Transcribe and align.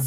Hey, 0.00 0.06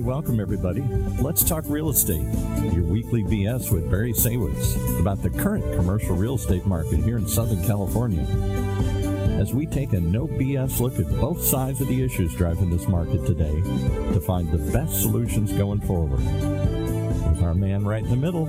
welcome 0.00 0.40
everybody. 0.40 0.80
Let's 1.20 1.44
talk 1.44 1.64
real 1.66 1.90
estate. 1.90 2.24
Your 2.72 2.84
weekly 2.84 3.22
BS 3.22 3.70
with 3.70 3.90
Barry 3.90 4.14
Saywitz 4.14 4.98
about 4.98 5.22
the 5.22 5.28
current 5.28 5.62
commercial 5.76 6.16
real 6.16 6.36
estate 6.36 6.64
market 6.64 7.00
here 7.00 7.18
in 7.18 7.28
Southern 7.28 7.62
California. 7.66 8.22
As 9.38 9.52
we 9.52 9.66
take 9.66 9.92
a 9.92 10.00
no 10.00 10.26
BS 10.26 10.80
look 10.80 10.98
at 10.98 11.20
both 11.20 11.44
sides 11.44 11.82
of 11.82 11.88
the 11.88 12.02
issues 12.02 12.34
driving 12.34 12.70
this 12.70 12.88
market 12.88 13.26
today 13.26 13.60
to 14.14 14.20
find 14.22 14.50
the 14.50 14.72
best 14.72 15.02
solutions 15.02 15.52
going 15.52 15.82
forward. 15.82 16.20
With 16.20 17.42
our 17.42 17.54
man 17.54 17.84
right 17.84 18.02
in 18.02 18.08
the 18.08 18.16
middle, 18.16 18.46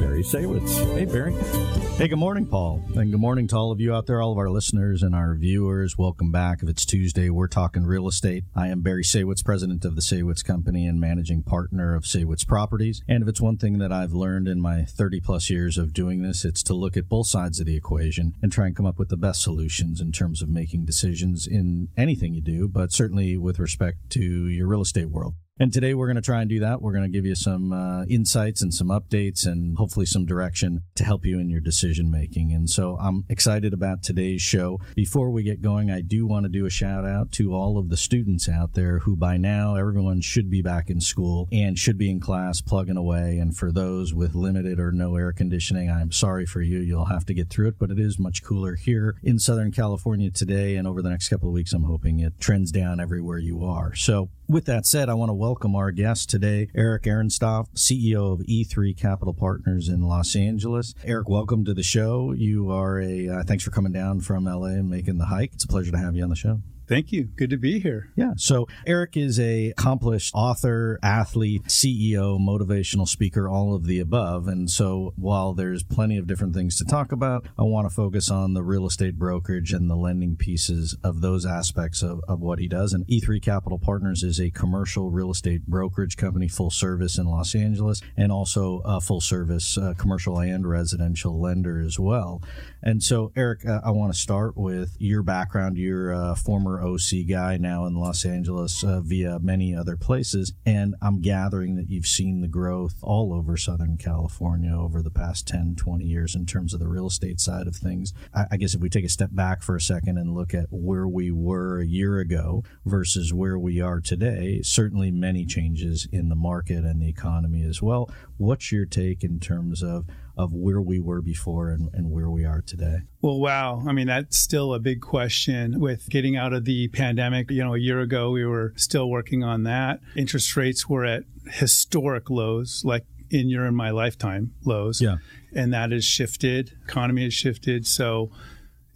Barry 0.00 0.24
Saywitz. 0.24 0.96
Hey, 0.96 1.04
Barry. 1.04 1.89
Hey, 2.00 2.08
good 2.08 2.18
morning, 2.18 2.46
Paul. 2.46 2.82
And 2.96 3.10
good 3.10 3.20
morning 3.20 3.46
to 3.48 3.56
all 3.56 3.70
of 3.70 3.78
you 3.78 3.94
out 3.94 4.06
there, 4.06 4.22
all 4.22 4.32
of 4.32 4.38
our 4.38 4.48
listeners 4.48 5.02
and 5.02 5.14
our 5.14 5.34
viewers. 5.34 5.98
Welcome 5.98 6.32
back. 6.32 6.62
If 6.62 6.70
it's 6.70 6.86
Tuesday, 6.86 7.28
we're 7.28 7.46
talking 7.46 7.84
real 7.84 8.08
estate. 8.08 8.44
I 8.56 8.68
am 8.68 8.80
Barry 8.80 9.04
Saywitz, 9.04 9.44
president 9.44 9.84
of 9.84 9.96
the 9.96 10.00
Saywitz 10.00 10.42
Company 10.42 10.86
and 10.86 10.98
managing 10.98 11.42
partner 11.42 11.94
of 11.94 12.04
Saywitz 12.04 12.46
Properties. 12.46 13.02
And 13.06 13.22
if 13.22 13.28
it's 13.28 13.40
one 13.42 13.58
thing 13.58 13.76
that 13.80 13.92
I've 13.92 14.14
learned 14.14 14.48
in 14.48 14.62
my 14.62 14.84
30 14.84 15.20
plus 15.20 15.50
years 15.50 15.76
of 15.76 15.92
doing 15.92 16.22
this, 16.22 16.42
it's 16.42 16.62
to 16.62 16.72
look 16.72 16.96
at 16.96 17.06
both 17.06 17.26
sides 17.26 17.60
of 17.60 17.66
the 17.66 17.76
equation 17.76 18.32
and 18.40 18.50
try 18.50 18.64
and 18.64 18.74
come 18.74 18.86
up 18.86 18.98
with 18.98 19.10
the 19.10 19.18
best 19.18 19.42
solutions 19.42 20.00
in 20.00 20.10
terms 20.10 20.40
of 20.40 20.48
making 20.48 20.86
decisions 20.86 21.46
in 21.46 21.88
anything 21.98 22.32
you 22.32 22.40
do, 22.40 22.66
but 22.66 22.94
certainly 22.94 23.36
with 23.36 23.58
respect 23.58 24.08
to 24.08 24.22
your 24.48 24.68
real 24.68 24.80
estate 24.80 25.10
world. 25.10 25.34
And 25.60 25.74
today 25.74 25.92
we're 25.92 26.06
going 26.06 26.16
to 26.16 26.22
try 26.22 26.40
and 26.40 26.48
do 26.48 26.60
that. 26.60 26.80
We're 26.80 26.94
going 26.94 27.04
to 27.04 27.10
give 27.10 27.26
you 27.26 27.34
some 27.34 27.70
uh, 27.70 28.04
insights 28.04 28.62
and 28.62 28.72
some 28.72 28.88
updates 28.88 29.44
and 29.44 29.76
hopefully 29.76 30.06
some 30.06 30.24
direction 30.24 30.84
to 30.94 31.04
help 31.04 31.26
you 31.26 31.38
in 31.38 31.50
your 31.50 31.60
decision 31.60 32.10
making. 32.10 32.50
And 32.54 32.70
so 32.70 32.96
I'm 32.98 33.26
excited 33.28 33.74
about 33.74 34.02
today's 34.02 34.40
show. 34.40 34.80
Before 34.94 35.28
we 35.30 35.42
get 35.42 35.60
going, 35.60 35.90
I 35.90 36.00
do 36.00 36.26
want 36.26 36.44
to 36.44 36.48
do 36.48 36.64
a 36.64 36.70
shout 36.70 37.04
out 37.04 37.30
to 37.32 37.52
all 37.52 37.76
of 37.76 37.90
the 37.90 37.98
students 37.98 38.48
out 38.48 38.72
there 38.72 39.00
who 39.00 39.16
by 39.16 39.36
now 39.36 39.74
everyone 39.74 40.22
should 40.22 40.48
be 40.48 40.62
back 40.62 40.88
in 40.88 40.98
school 40.98 41.46
and 41.52 41.78
should 41.78 41.98
be 41.98 42.10
in 42.10 42.20
class 42.20 42.62
plugging 42.62 42.96
away. 42.96 43.36
And 43.36 43.54
for 43.54 43.70
those 43.70 44.14
with 44.14 44.34
limited 44.34 44.80
or 44.80 44.92
no 44.92 45.14
air 45.16 45.30
conditioning, 45.30 45.90
I'm 45.90 46.10
sorry 46.10 46.46
for 46.46 46.62
you. 46.62 46.78
You'll 46.78 47.04
have 47.04 47.26
to 47.26 47.34
get 47.34 47.50
through 47.50 47.68
it, 47.68 47.78
but 47.78 47.90
it 47.90 47.98
is 47.98 48.18
much 48.18 48.42
cooler 48.42 48.76
here 48.76 49.16
in 49.22 49.38
Southern 49.38 49.72
California 49.72 50.30
today. 50.30 50.76
And 50.76 50.88
over 50.88 51.02
the 51.02 51.10
next 51.10 51.28
couple 51.28 51.48
of 51.48 51.54
weeks, 51.54 51.74
I'm 51.74 51.82
hoping 51.82 52.18
it 52.20 52.40
trends 52.40 52.72
down 52.72 52.98
everywhere 52.98 53.38
you 53.38 53.62
are. 53.62 53.94
So 53.94 54.30
with 54.50 54.64
that 54.64 54.84
said, 54.84 55.08
I 55.08 55.14
want 55.14 55.28
to 55.28 55.34
welcome 55.34 55.76
our 55.76 55.92
guest 55.92 56.28
today, 56.28 56.68
Eric 56.74 57.04
Erenstoft, 57.04 57.74
CEO 57.76 58.32
of 58.32 58.40
E3 58.40 58.96
Capital 58.96 59.32
Partners 59.32 59.88
in 59.88 60.02
Los 60.02 60.34
Angeles. 60.34 60.92
Eric, 61.04 61.28
welcome 61.28 61.64
to 61.64 61.72
the 61.72 61.84
show. 61.84 62.32
You 62.32 62.70
are 62.72 63.00
a, 63.00 63.28
uh, 63.28 63.42
thanks 63.44 63.62
for 63.62 63.70
coming 63.70 63.92
down 63.92 64.20
from 64.20 64.46
LA 64.46 64.70
and 64.70 64.90
making 64.90 65.18
the 65.18 65.26
hike. 65.26 65.52
It's 65.54 65.64
a 65.64 65.68
pleasure 65.68 65.92
to 65.92 65.98
have 65.98 66.16
you 66.16 66.24
on 66.24 66.30
the 66.30 66.36
show. 66.36 66.60
Thank 66.90 67.12
you. 67.12 67.28
Good 67.36 67.50
to 67.50 67.56
be 67.56 67.78
here. 67.78 68.10
Yeah. 68.16 68.32
So 68.36 68.66
Eric 68.84 69.16
is 69.16 69.38
a 69.38 69.68
accomplished 69.68 70.34
author, 70.34 70.98
athlete, 71.04 71.66
CEO, 71.68 72.36
motivational 72.40 73.06
speaker, 73.06 73.48
all 73.48 73.76
of 73.76 73.84
the 73.84 74.00
above. 74.00 74.48
And 74.48 74.68
so 74.68 75.14
while 75.14 75.54
there's 75.54 75.84
plenty 75.84 76.18
of 76.18 76.26
different 76.26 76.52
things 76.52 76.76
to 76.78 76.84
talk 76.84 77.12
about, 77.12 77.46
I 77.56 77.62
want 77.62 77.88
to 77.88 77.94
focus 77.94 78.28
on 78.28 78.54
the 78.54 78.64
real 78.64 78.86
estate 78.86 79.16
brokerage 79.16 79.72
and 79.72 79.88
the 79.88 79.94
lending 79.94 80.34
pieces 80.34 80.96
of 81.04 81.20
those 81.20 81.46
aspects 81.46 82.02
of, 82.02 82.22
of 82.26 82.40
what 82.40 82.58
he 82.58 82.66
does. 82.66 82.92
And 82.92 83.06
E3 83.06 83.40
Capital 83.40 83.78
Partners 83.78 84.24
is 84.24 84.40
a 84.40 84.50
commercial 84.50 85.10
real 85.10 85.30
estate 85.30 85.68
brokerage 85.68 86.16
company, 86.16 86.48
full 86.48 86.70
service 86.70 87.18
in 87.18 87.26
Los 87.26 87.54
Angeles, 87.54 88.02
and 88.16 88.32
also 88.32 88.82
a 88.84 89.00
full 89.00 89.20
service 89.20 89.78
uh, 89.78 89.94
commercial 89.96 90.40
and 90.40 90.68
residential 90.68 91.40
lender 91.40 91.80
as 91.80 92.00
well. 92.00 92.42
And 92.82 93.00
so, 93.00 93.30
Eric, 93.36 93.64
uh, 93.64 93.80
I 93.84 93.92
want 93.92 94.12
to 94.12 94.18
start 94.18 94.56
with 94.56 94.96
your 94.98 95.22
background. 95.22 95.76
You're 95.76 96.10
a 96.10 96.34
former 96.34 96.79
OC 96.84 97.28
guy 97.28 97.56
now 97.56 97.86
in 97.86 97.94
Los 97.94 98.24
Angeles 98.24 98.82
uh, 98.84 99.00
via 99.00 99.38
many 99.38 99.74
other 99.74 99.96
places. 99.96 100.52
And 100.64 100.94
I'm 101.02 101.20
gathering 101.20 101.76
that 101.76 101.88
you've 101.88 102.06
seen 102.06 102.40
the 102.40 102.48
growth 102.48 102.96
all 103.02 103.32
over 103.32 103.56
Southern 103.56 103.96
California 103.96 104.76
over 104.76 105.02
the 105.02 105.10
past 105.10 105.46
10, 105.48 105.76
20 105.76 106.04
years 106.04 106.34
in 106.34 106.46
terms 106.46 106.74
of 106.74 106.80
the 106.80 106.88
real 106.88 107.06
estate 107.06 107.40
side 107.40 107.66
of 107.66 107.76
things. 107.76 108.12
I, 108.34 108.46
I 108.52 108.56
guess 108.56 108.74
if 108.74 108.80
we 108.80 108.88
take 108.88 109.04
a 109.04 109.08
step 109.08 109.30
back 109.32 109.62
for 109.62 109.76
a 109.76 109.80
second 109.80 110.18
and 110.18 110.34
look 110.34 110.54
at 110.54 110.66
where 110.70 111.06
we 111.06 111.30
were 111.30 111.80
a 111.80 111.86
year 111.86 112.18
ago 112.18 112.64
versus 112.84 113.32
where 113.32 113.58
we 113.58 113.80
are 113.80 114.00
today, 114.00 114.60
certainly 114.62 115.10
many 115.10 115.44
changes 115.44 116.06
in 116.12 116.28
the 116.28 116.34
market 116.34 116.84
and 116.84 117.00
the 117.02 117.08
economy 117.08 117.62
as 117.62 117.82
well. 117.82 118.10
What's 118.36 118.72
your 118.72 118.86
take 118.86 119.22
in 119.22 119.40
terms 119.40 119.82
of 119.82 120.06
of 120.40 120.52
where 120.52 120.80
we 120.80 120.98
were 120.98 121.20
before 121.20 121.68
and, 121.68 121.90
and 121.92 122.10
where 122.10 122.30
we 122.30 122.44
are 122.44 122.62
today? 122.62 123.00
Well, 123.20 123.38
wow. 123.38 123.82
I 123.86 123.92
mean, 123.92 124.06
that's 124.06 124.38
still 124.38 124.74
a 124.74 124.78
big 124.78 125.00
question 125.00 125.78
with 125.78 126.08
getting 126.08 126.36
out 126.36 126.52
of 126.52 126.64
the 126.64 126.88
pandemic. 126.88 127.50
You 127.50 127.64
know, 127.64 127.74
a 127.74 127.78
year 127.78 128.00
ago, 128.00 128.30
we 128.30 128.44
were 128.44 128.72
still 128.76 129.10
working 129.10 129.44
on 129.44 129.64
that. 129.64 130.00
Interest 130.16 130.56
rates 130.56 130.88
were 130.88 131.04
at 131.04 131.24
historic 131.46 132.30
lows, 132.30 132.82
like 132.84 133.04
in 133.30 133.48
your 133.48 133.64
and 133.64 133.76
my 133.76 133.90
lifetime 133.90 134.52
lows. 134.64 135.00
Yeah. 135.00 135.16
And 135.54 135.72
that 135.72 135.92
has 135.92 136.04
shifted. 136.04 136.72
Economy 136.84 137.24
has 137.24 137.34
shifted. 137.34 137.86
So 137.86 138.30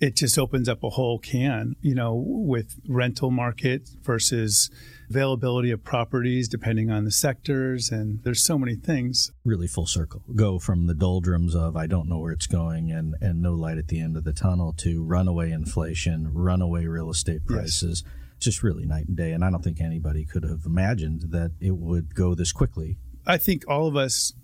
it 0.04 0.16
just 0.16 0.38
opens 0.38 0.68
up 0.68 0.84
a 0.84 0.90
whole 0.90 1.18
can, 1.18 1.76
you 1.80 1.94
know, 1.94 2.14
with 2.14 2.78
rental 2.86 3.30
market 3.30 3.88
versus 4.02 4.70
availability 5.08 5.70
of 5.70 5.82
properties 5.82 6.46
depending 6.46 6.90
on 6.90 7.04
the 7.04 7.10
sectors 7.10 7.90
and 7.90 8.22
there's 8.22 8.44
so 8.44 8.58
many 8.58 8.74
things. 8.74 9.32
Really 9.46 9.66
full 9.66 9.86
circle. 9.86 10.22
Go 10.34 10.58
from 10.58 10.86
the 10.86 10.94
doldrums 10.94 11.54
of 11.54 11.74
i 11.76 11.86
don't 11.86 12.08
know 12.08 12.18
where 12.18 12.32
it's 12.32 12.46
going 12.46 12.90
and 12.90 13.14
and 13.22 13.40
no 13.40 13.54
light 13.54 13.78
at 13.78 13.88
the 13.88 14.00
end 14.00 14.16
of 14.16 14.24
the 14.24 14.32
tunnel 14.34 14.74
to 14.78 15.02
runaway 15.02 15.50
inflation 15.50 16.30
runaway 16.34 16.84
real 16.84 17.10
estate 17.10 17.46
prices. 17.46 18.02
Yes. 18.04 18.12
just 18.38 18.62
really 18.62 18.84
night 18.84 19.06
and 19.06 19.16
day 19.16 19.32
and 19.32 19.42
i 19.42 19.50
don't 19.50 19.64
think 19.64 19.80
anybody 19.80 20.24
could 20.26 20.42
have 20.42 20.62
imagined 20.66 21.22
that 21.30 21.52
it 21.60 21.76
would 21.76 22.14
go 22.14 22.34
this 22.34 22.52
quickly. 22.52 22.98
I 23.26 23.38
think 23.38 23.64
all 23.68 23.86
of 23.86 23.96
us 23.96 24.34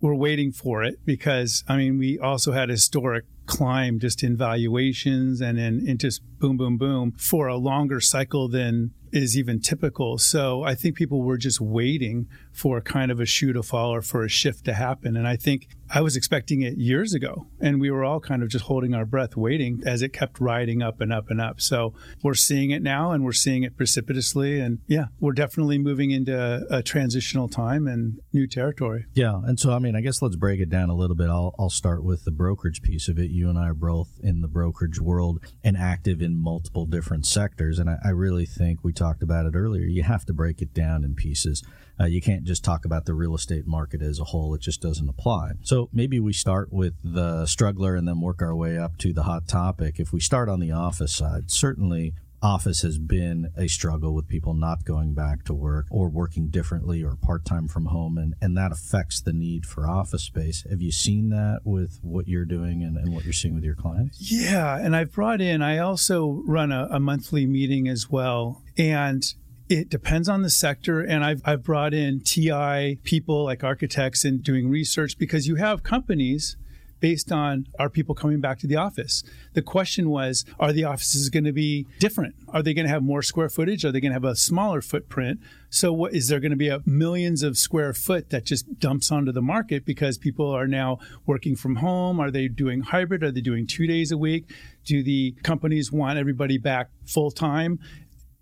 were 0.00 0.14
waiting 0.14 0.52
for 0.52 0.82
it 0.82 0.96
because 1.06 1.64
i 1.68 1.76
mean 1.76 1.98
we 1.98 2.18
also 2.18 2.52
had 2.52 2.68
historic 2.68 3.24
climb 3.46 3.98
just 3.98 4.22
in 4.22 4.36
valuations 4.36 5.40
and 5.40 5.58
in, 5.58 5.86
in 5.86 5.98
just 5.98 6.22
boom, 6.38 6.56
boom, 6.56 6.76
boom 6.76 7.12
for 7.12 7.46
a 7.46 7.56
longer 7.56 8.00
cycle 8.00 8.48
than 8.48 8.92
is 9.12 9.36
even 9.36 9.60
typical. 9.60 10.18
So 10.18 10.62
I 10.62 10.74
think 10.74 10.96
people 10.96 11.22
were 11.22 11.38
just 11.38 11.60
waiting 11.60 12.28
for 12.52 12.80
kind 12.80 13.10
of 13.10 13.20
a 13.20 13.26
shoe 13.26 13.52
to 13.52 13.62
fall 13.62 13.94
or 13.94 14.02
for 14.02 14.24
a 14.24 14.28
shift 14.28 14.64
to 14.64 14.74
happen. 14.74 15.16
And 15.16 15.26
I 15.26 15.36
think 15.36 15.68
I 15.88 16.00
was 16.00 16.16
expecting 16.16 16.62
it 16.62 16.78
years 16.78 17.14
ago, 17.14 17.46
and 17.60 17.80
we 17.80 17.90
were 17.90 18.04
all 18.04 18.18
kind 18.18 18.42
of 18.42 18.48
just 18.48 18.64
holding 18.64 18.92
our 18.94 19.04
breath, 19.04 19.36
waiting 19.36 19.82
as 19.86 20.02
it 20.02 20.12
kept 20.12 20.40
riding 20.40 20.82
up 20.82 21.00
and 21.00 21.12
up 21.12 21.30
and 21.30 21.40
up. 21.40 21.60
So 21.60 21.94
we're 22.22 22.34
seeing 22.34 22.70
it 22.70 22.82
now, 22.82 23.12
and 23.12 23.24
we're 23.24 23.32
seeing 23.32 23.62
it 23.62 23.76
precipitously. 23.76 24.58
And 24.58 24.80
yeah, 24.88 25.06
we're 25.20 25.32
definitely 25.32 25.78
moving 25.78 26.10
into 26.10 26.66
a 26.70 26.82
transitional 26.82 27.48
time 27.48 27.86
and 27.86 28.18
new 28.32 28.48
territory. 28.48 29.04
Yeah. 29.14 29.40
And 29.44 29.60
so, 29.60 29.72
I 29.72 29.78
mean, 29.78 29.94
I 29.94 30.00
guess 30.00 30.20
let's 30.22 30.36
break 30.36 30.60
it 30.60 30.70
down 30.70 30.90
a 30.90 30.94
little 30.94 31.16
bit. 31.16 31.28
I'll, 31.28 31.54
I'll 31.58 31.70
start 31.70 32.02
with 32.02 32.24
the 32.24 32.32
brokerage 32.32 32.82
piece 32.82 33.08
of 33.08 33.18
it. 33.18 33.30
You 33.30 33.48
and 33.48 33.58
I 33.58 33.68
are 33.68 33.74
both 33.74 34.08
in 34.20 34.40
the 34.40 34.48
brokerage 34.48 35.00
world 35.00 35.38
and 35.62 35.76
active 35.76 36.20
in 36.20 36.36
multiple 36.36 36.86
different 36.86 37.26
sectors. 37.26 37.78
And 37.78 37.88
I, 37.88 37.98
I 38.04 38.10
really 38.10 38.46
think 38.46 38.82
we 38.82 38.92
talked 38.96 39.22
about 39.22 39.46
it 39.46 39.54
earlier. 39.54 39.84
You 39.84 40.02
have 40.02 40.24
to 40.26 40.32
break 40.32 40.62
it 40.62 40.74
down 40.74 41.04
in 41.04 41.14
pieces. 41.14 41.62
Uh, 41.98 42.04
you 42.06 42.20
can't 42.20 42.44
just 42.44 42.64
talk 42.64 42.84
about 42.84 43.06
the 43.06 43.14
real 43.14 43.34
estate 43.34 43.66
market 43.66 44.02
as 44.02 44.18
a 44.18 44.24
whole. 44.24 44.54
It 44.54 44.60
just 44.60 44.82
doesn't 44.82 45.08
apply. 45.08 45.52
So 45.62 45.88
maybe 45.92 46.20
we 46.20 46.32
start 46.32 46.72
with 46.72 46.94
the 47.02 47.46
struggler 47.46 47.94
and 47.94 48.06
then 48.06 48.20
work 48.20 48.42
our 48.42 48.54
way 48.54 48.76
up 48.78 48.98
to 48.98 49.12
the 49.12 49.22
hot 49.22 49.48
topic. 49.48 49.98
If 49.98 50.12
we 50.12 50.20
start 50.20 50.48
on 50.48 50.60
the 50.60 50.72
office 50.72 51.14
side, 51.14 51.50
certainly 51.50 52.14
office 52.42 52.82
has 52.82 52.98
been 52.98 53.50
a 53.56 53.68
struggle 53.68 54.14
with 54.14 54.28
people 54.28 54.54
not 54.54 54.84
going 54.84 55.14
back 55.14 55.44
to 55.44 55.54
work 55.54 55.86
or 55.90 56.08
working 56.08 56.48
differently 56.48 57.02
or 57.02 57.16
part-time 57.16 57.68
from 57.68 57.86
home 57.86 58.18
and, 58.18 58.34
and 58.40 58.56
that 58.56 58.72
affects 58.72 59.20
the 59.20 59.32
need 59.32 59.64
for 59.64 59.88
office 59.88 60.22
space 60.22 60.64
have 60.68 60.80
you 60.80 60.92
seen 60.92 61.30
that 61.30 61.60
with 61.64 61.98
what 62.02 62.28
you're 62.28 62.44
doing 62.44 62.82
and, 62.82 62.96
and 62.96 63.14
what 63.14 63.24
you're 63.24 63.32
seeing 63.32 63.54
with 63.54 63.64
your 63.64 63.74
clients 63.74 64.18
yeah 64.30 64.78
and 64.78 64.94
i've 64.94 65.12
brought 65.12 65.40
in 65.40 65.62
i 65.62 65.78
also 65.78 66.42
run 66.46 66.72
a, 66.72 66.88
a 66.90 67.00
monthly 67.00 67.46
meeting 67.46 67.88
as 67.88 68.10
well 68.10 68.62
and 68.76 69.34
it 69.68 69.88
depends 69.88 70.28
on 70.28 70.42
the 70.42 70.50
sector. 70.50 71.00
And 71.00 71.24
I've, 71.24 71.42
I've 71.44 71.62
brought 71.62 71.92
in 71.92 72.20
TI 72.20 72.98
people 73.02 73.44
like 73.44 73.64
architects 73.64 74.24
and 74.24 74.42
doing 74.42 74.68
research 74.68 75.18
because 75.18 75.48
you 75.48 75.56
have 75.56 75.82
companies 75.82 76.56
based 77.00 77.30
on 77.30 77.66
are 77.78 77.90
people 77.90 78.14
coming 78.14 78.40
back 78.40 78.58
to 78.60 78.66
the 78.66 78.76
office? 78.76 79.22
The 79.54 79.62
question 79.62 80.10
was, 80.10 80.44
are 80.58 80.72
the 80.72 80.84
offices 80.84 81.28
going 81.28 81.44
to 81.44 81.52
be 81.52 81.86
different? 81.98 82.34
Are 82.48 82.62
they 82.62 82.74
going 82.74 82.86
to 82.86 82.92
have 82.92 83.02
more 83.02 83.22
square 83.22 83.48
footage? 83.48 83.84
Are 83.84 83.92
they 83.92 84.00
going 84.00 84.10
to 84.10 84.14
have 84.14 84.24
a 84.24 84.36
smaller 84.36 84.80
footprint? 84.80 85.40
So 85.70 85.92
what 85.92 86.14
is 86.14 86.28
there 86.28 86.40
going 86.40 86.50
to 86.50 86.56
be 86.56 86.68
a 86.68 86.80
millions 86.86 87.42
of 87.42 87.58
square 87.58 87.92
foot 87.92 88.30
that 88.30 88.44
just 88.44 88.78
dumps 88.78 89.10
onto 89.10 89.32
the 89.32 89.42
market 89.42 89.84
because 89.84 90.18
people 90.18 90.50
are 90.50 90.66
now 90.66 90.98
working 91.26 91.56
from 91.56 91.76
home? 91.76 92.20
Are 92.20 92.30
they 92.30 92.48
doing 92.48 92.80
hybrid? 92.80 93.22
Are 93.22 93.30
they 93.30 93.40
doing 93.40 93.66
two 93.66 93.86
days 93.86 94.10
a 94.10 94.18
week? 94.18 94.50
Do 94.84 95.02
the 95.02 95.34
companies 95.42 95.92
want 95.92 96.18
everybody 96.18 96.58
back 96.58 96.90
full 97.04 97.30
time? 97.30 97.78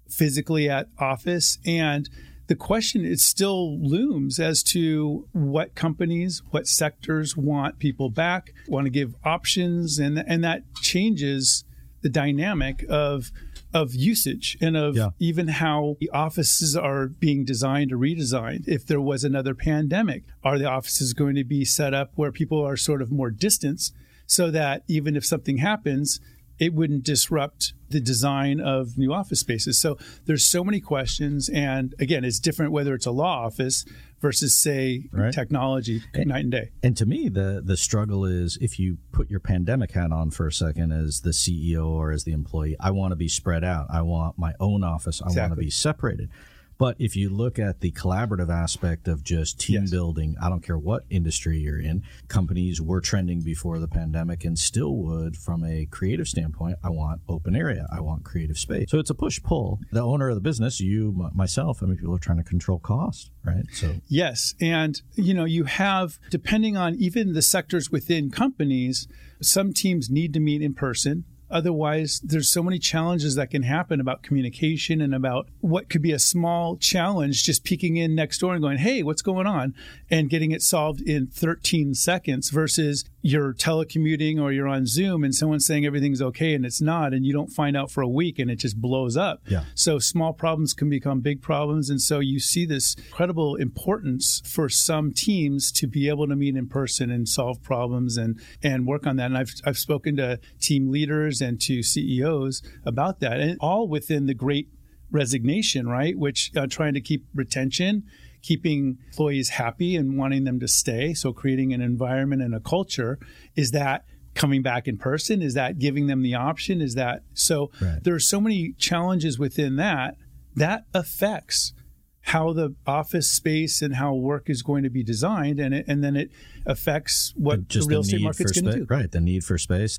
physically 0.09 0.69
at 0.69 0.89
office 0.99 1.59
and 1.67 2.09
the 2.46 2.55
question 2.55 3.05
it 3.05 3.20
still 3.20 3.79
looms 3.81 4.38
as 4.38 4.62
to 4.62 5.26
what 5.32 5.75
companies, 5.75 6.43
what 6.50 6.67
sectors 6.67 7.37
want 7.37 7.79
people 7.79 8.11
back, 8.11 8.52
want 8.69 8.87
to 8.87 8.91
give 8.91 9.14
options, 9.25 9.99
and 9.99 10.19
and 10.19 10.44
that 10.44 10.62
changes 10.76 11.64
the 12.02 12.08
dynamic 12.08 12.85
of 12.88 13.31
of 13.73 13.93
usage 13.94 14.56
and 14.61 14.76
of 14.76 14.96
yeah. 14.96 15.08
even 15.19 15.49
how 15.49 15.96
the 15.99 16.08
offices 16.11 16.76
are 16.76 17.08
being 17.08 17.44
designed 17.44 17.93
or 17.93 17.99
redesigned. 17.99 18.69
If 18.69 18.87
there 18.87 19.00
was 19.00 19.25
another 19.25 19.55
pandemic, 19.55 20.23
are 20.44 20.58
the 20.58 20.70
offices 20.70 21.12
going 21.12 21.35
to 21.35 21.44
be 21.44 21.64
set 21.64 21.93
up 21.93 22.12
where 22.14 22.31
people 22.31 22.64
are 22.64 22.76
sort 22.76 23.02
of 23.02 23.11
more 23.11 23.31
distanced 23.31 23.94
so 24.26 24.50
that 24.50 24.85
even 24.87 25.17
if 25.17 25.25
something 25.25 25.58
happens, 25.58 26.20
it 26.59 26.73
wouldn't 26.73 27.05
disrupt 27.05 27.75
the 27.89 28.01
design 28.01 28.61
of 28.61 28.97
new 28.99 29.12
office 29.12 29.41
spaces. 29.41 29.79
So 29.79 29.97
there's 30.27 30.45
so 30.45 30.65
many 30.65 30.81
questions, 30.81 31.49
and 31.49 31.95
again, 31.99 32.25
it's 32.25 32.39
different 32.39 32.73
whether 32.73 32.95
it's 32.95 33.06
a 33.06 33.11
law 33.11 33.45
office 33.45 33.85
versus, 34.21 34.56
say, 34.56 35.05
right. 35.12 35.33
technology, 35.33 36.03
and, 36.15 36.27
night 36.27 36.45
and 36.45 36.51
day. 36.51 36.71
And 36.83 36.97
to 36.97 37.06
me, 37.06 37.29
the 37.29 37.62
the 37.65 37.77
struggle 37.77 38.25
is 38.25 38.56
if 38.61 38.79
you 38.79 38.99
put 39.12 39.31
your 39.31 39.41
pandemic 39.41 39.93
hat 39.93 40.12
on 40.12 40.31
for 40.31 40.47
a 40.47 40.53
second 40.53 40.93
as 40.93 41.21
the 41.21 41.31
CEO 41.31 41.87
or 41.87 42.11
as 42.11 42.25
the 42.25 42.33
employee, 42.33 42.77
I 42.81 42.91
want 42.91 43.12
to 43.12 43.17
be 43.17 43.29
spread 43.29 43.65
out. 43.65 43.87
I 43.91 44.03
want 44.03 44.39
my 44.39 44.55
own 44.61 44.83
office. 44.83 45.21
I 45.21 45.27
exactly. 45.27 45.41
want 45.41 45.53
to 45.53 45.65
be 45.65 45.71
separated. 45.71 46.31
But 46.79 46.97
if 46.99 47.17
you 47.17 47.29
look 47.29 47.59
at 47.59 47.81
the 47.81 47.93
collaborative 47.93 48.50
aspect 48.50 49.09
of 49.09 49.23
just 49.23 49.61
team 49.61 49.82
yes. 49.82 49.91
building, 49.91 50.37
I 50.41 50.49
don't 50.49 50.62
care 50.62 50.79
what 50.79 51.05
industry 51.11 51.59
you're 51.59 51.81
in, 51.81 52.03
companies 52.29 52.81
were 52.81 53.00
trending 53.00 53.43
before 53.43 53.79
the 53.79 53.88
pandemic 53.88 54.44
and 54.44 54.59
still 54.59 54.97
would 54.97 55.37
from 55.37 55.65
a 55.65 55.87
creative 55.87 56.29
standpoint. 56.29 56.79
I 56.82 56.91
want 56.91 57.21
open 57.29 57.55
area. 57.55 57.87
I 57.93 58.00
want 58.00 58.25
creative 58.25 58.59
space. 58.59 58.91
So 58.91 58.99
it's 58.99 59.11
a 59.11 59.15
push 59.15 59.43
pull. 59.43 59.81
The 59.93 60.03
owner 60.03 60.29
of 60.29 60.35
the 60.35 60.41
business, 60.41 60.81
you, 60.81 61.31
myself, 61.35 61.82
I 61.82 61.87
mean, 61.87 61.97
people 61.97 62.15
are 62.15 62.19
trying 62.19 62.38
to 62.38 62.44
control 62.44 62.79
cost, 62.79 63.31
right? 63.44 63.65
So, 63.73 63.97
yes. 64.09 64.55
And, 64.61 65.00
you 65.15 65.35
know, 65.35 65.44
you 65.44 65.65
have, 65.65 66.19
depending 66.31 66.77
on 66.77 66.94
even 66.97 67.32
the 67.32 67.43
sectors 67.43 67.91
within 67.91 68.31
companies, 68.31 69.06
some 69.41 69.73
teams 69.73 70.11
need 70.11 70.32
to 70.35 70.41
meet 70.41 70.62
in 70.62 70.75
person 70.75 71.25
Otherwise, 71.55 72.21
there's 72.25 72.51
so 72.51 72.65
many 72.65 72.81
challenges 72.81 73.37
that 73.37 73.49
can 73.49 73.62
happen 73.62 74.01
about 74.01 74.25
communication 74.25 75.01
and 75.01 75.15
about 75.15 75.49
what 75.61 75.89
could 75.89 76.03
be 76.03 76.11
a 76.11 76.19
small 76.19 76.77
challenge 76.77 77.45
just 77.45 77.62
peeking 77.62 77.97
in 77.97 78.12
next 78.12 78.39
door 78.39 78.55
and 78.55 78.61
going, 78.61 78.79
hey, 78.79 79.05
what's 79.05 79.23
going 79.23 79.47
on? 79.47 79.73
And 80.11 80.29
getting 80.29 80.51
it 80.51 80.62
solved 80.62 81.01
in 81.01 81.29
13 81.29 81.95
seconds 81.95 82.51
versus 82.51 83.05
you're 83.23 83.55
telecommuting 83.55 84.43
or 84.43 84.51
you're 84.51 84.67
on 84.67 84.85
Zoom 84.85 85.23
and 85.23 85.33
someone's 85.33 85.65
saying 85.65 85.87
everything's 85.87 86.21
okay 86.21 86.55
and 86.55 86.67
it's 86.67 86.81
not, 86.81 87.15
and 87.15 87.25
you 87.25 87.33
don't 87.33 87.53
find 87.53 87.77
out 87.77 87.89
for 87.89 88.03
a 88.03 88.09
week 88.09 88.41
and 88.41 88.51
it 88.51 88.56
just 88.56 88.81
blows 88.81 89.17
up. 89.17 89.41
Yeah. 89.47 89.62
So 89.77 90.01
small 90.01 90.33
problems 90.33 90.75
can 90.75 90.91
become 90.91 91.21
big 91.21 91.41
problems. 91.41 91.89
And 91.89 92.03
so 92.03 92.19
you 92.19 92.41
see 92.41 92.67
this 92.67 92.97
incredible 92.97 93.55
importance 93.55 94.43
for 94.45 94.69
some 94.69 95.12
teams 95.12 95.71
to 95.71 95.87
be 95.87 96.09
able 96.09 96.27
to 96.27 96.35
meet 96.35 96.56
in 96.56 96.67
person 96.67 97.12
and 97.12 97.29
solve 97.29 97.62
problems 97.62 98.17
and, 98.17 98.41
and 98.61 98.87
work 98.87 99.06
on 99.06 99.17
that. 99.17 99.27
And 99.27 99.39
I've, 99.39 99.55
I've 99.65 99.79
spoken 99.79 100.17
to 100.17 100.41
team 100.61 100.91
leaders 100.91 101.41
and 101.44 101.61
to 101.61 101.82
CEOs 101.82 102.62
about 102.85 103.20
that, 103.20 103.38
and 103.38 103.58
all 103.61 103.87
within 103.87 104.26
the 104.26 104.35
great 104.35 104.69
resignation, 105.11 105.87
right? 105.87 106.19
Which 106.19 106.50
uh, 106.56 106.67
trying 106.67 106.94
to 106.94 107.00
keep 107.00 107.26
retention 107.35 108.05
keeping 108.44 108.99
employees 109.06 109.49
happy 109.49 109.96
and 109.96 110.19
wanting 110.19 110.44
them 110.44 110.61
to 110.61 110.69
stay. 110.69 111.14
So 111.14 111.32
creating 111.32 111.73
an 111.73 111.81
environment 111.81 112.43
and 112.43 112.55
a 112.55 112.61
culture 112.61 113.19
is 113.56 113.70
that 113.70 114.05
coming 114.35 114.62
back 114.62 114.87
in 114.87 114.99
person? 114.99 115.41
Is 115.41 115.55
that 115.55 115.79
giving 115.79 116.08
them 116.08 116.23
the 116.23 116.35
option? 116.35 116.81
Is 116.81 116.94
that 116.94 117.23
so? 117.32 117.70
Right. 117.81 118.02
There 118.02 118.14
are 118.14 118.20
so 118.20 118.41
many 118.41 118.75
challenges 118.79 119.38
within 119.38 119.76
that 119.76 120.17
that 120.55 120.85
affects 120.93 121.73
how 122.20 122.52
the 122.52 122.75
office 122.87 123.31
space 123.31 123.81
and 123.81 123.96
how 123.96 124.14
work 124.14 124.50
is 124.50 124.62
going 124.62 124.82
to 124.82 124.91
be 124.91 125.02
designed, 125.02 125.61
and 125.61 125.75
it, 125.75 125.85
and 125.88 126.02
then 126.02 126.17
it 126.17 126.31
affects 126.67 127.32
what 127.37 127.69
the 127.69 127.85
real 127.87 128.00
estate 128.00 128.23
market's 128.23 128.52
going 128.52 128.73
to 128.73 128.81
do. 128.81 128.87
Right, 128.88 129.11
the 129.11 129.20
need 129.20 129.44
for 129.44 129.58
space 129.58 129.99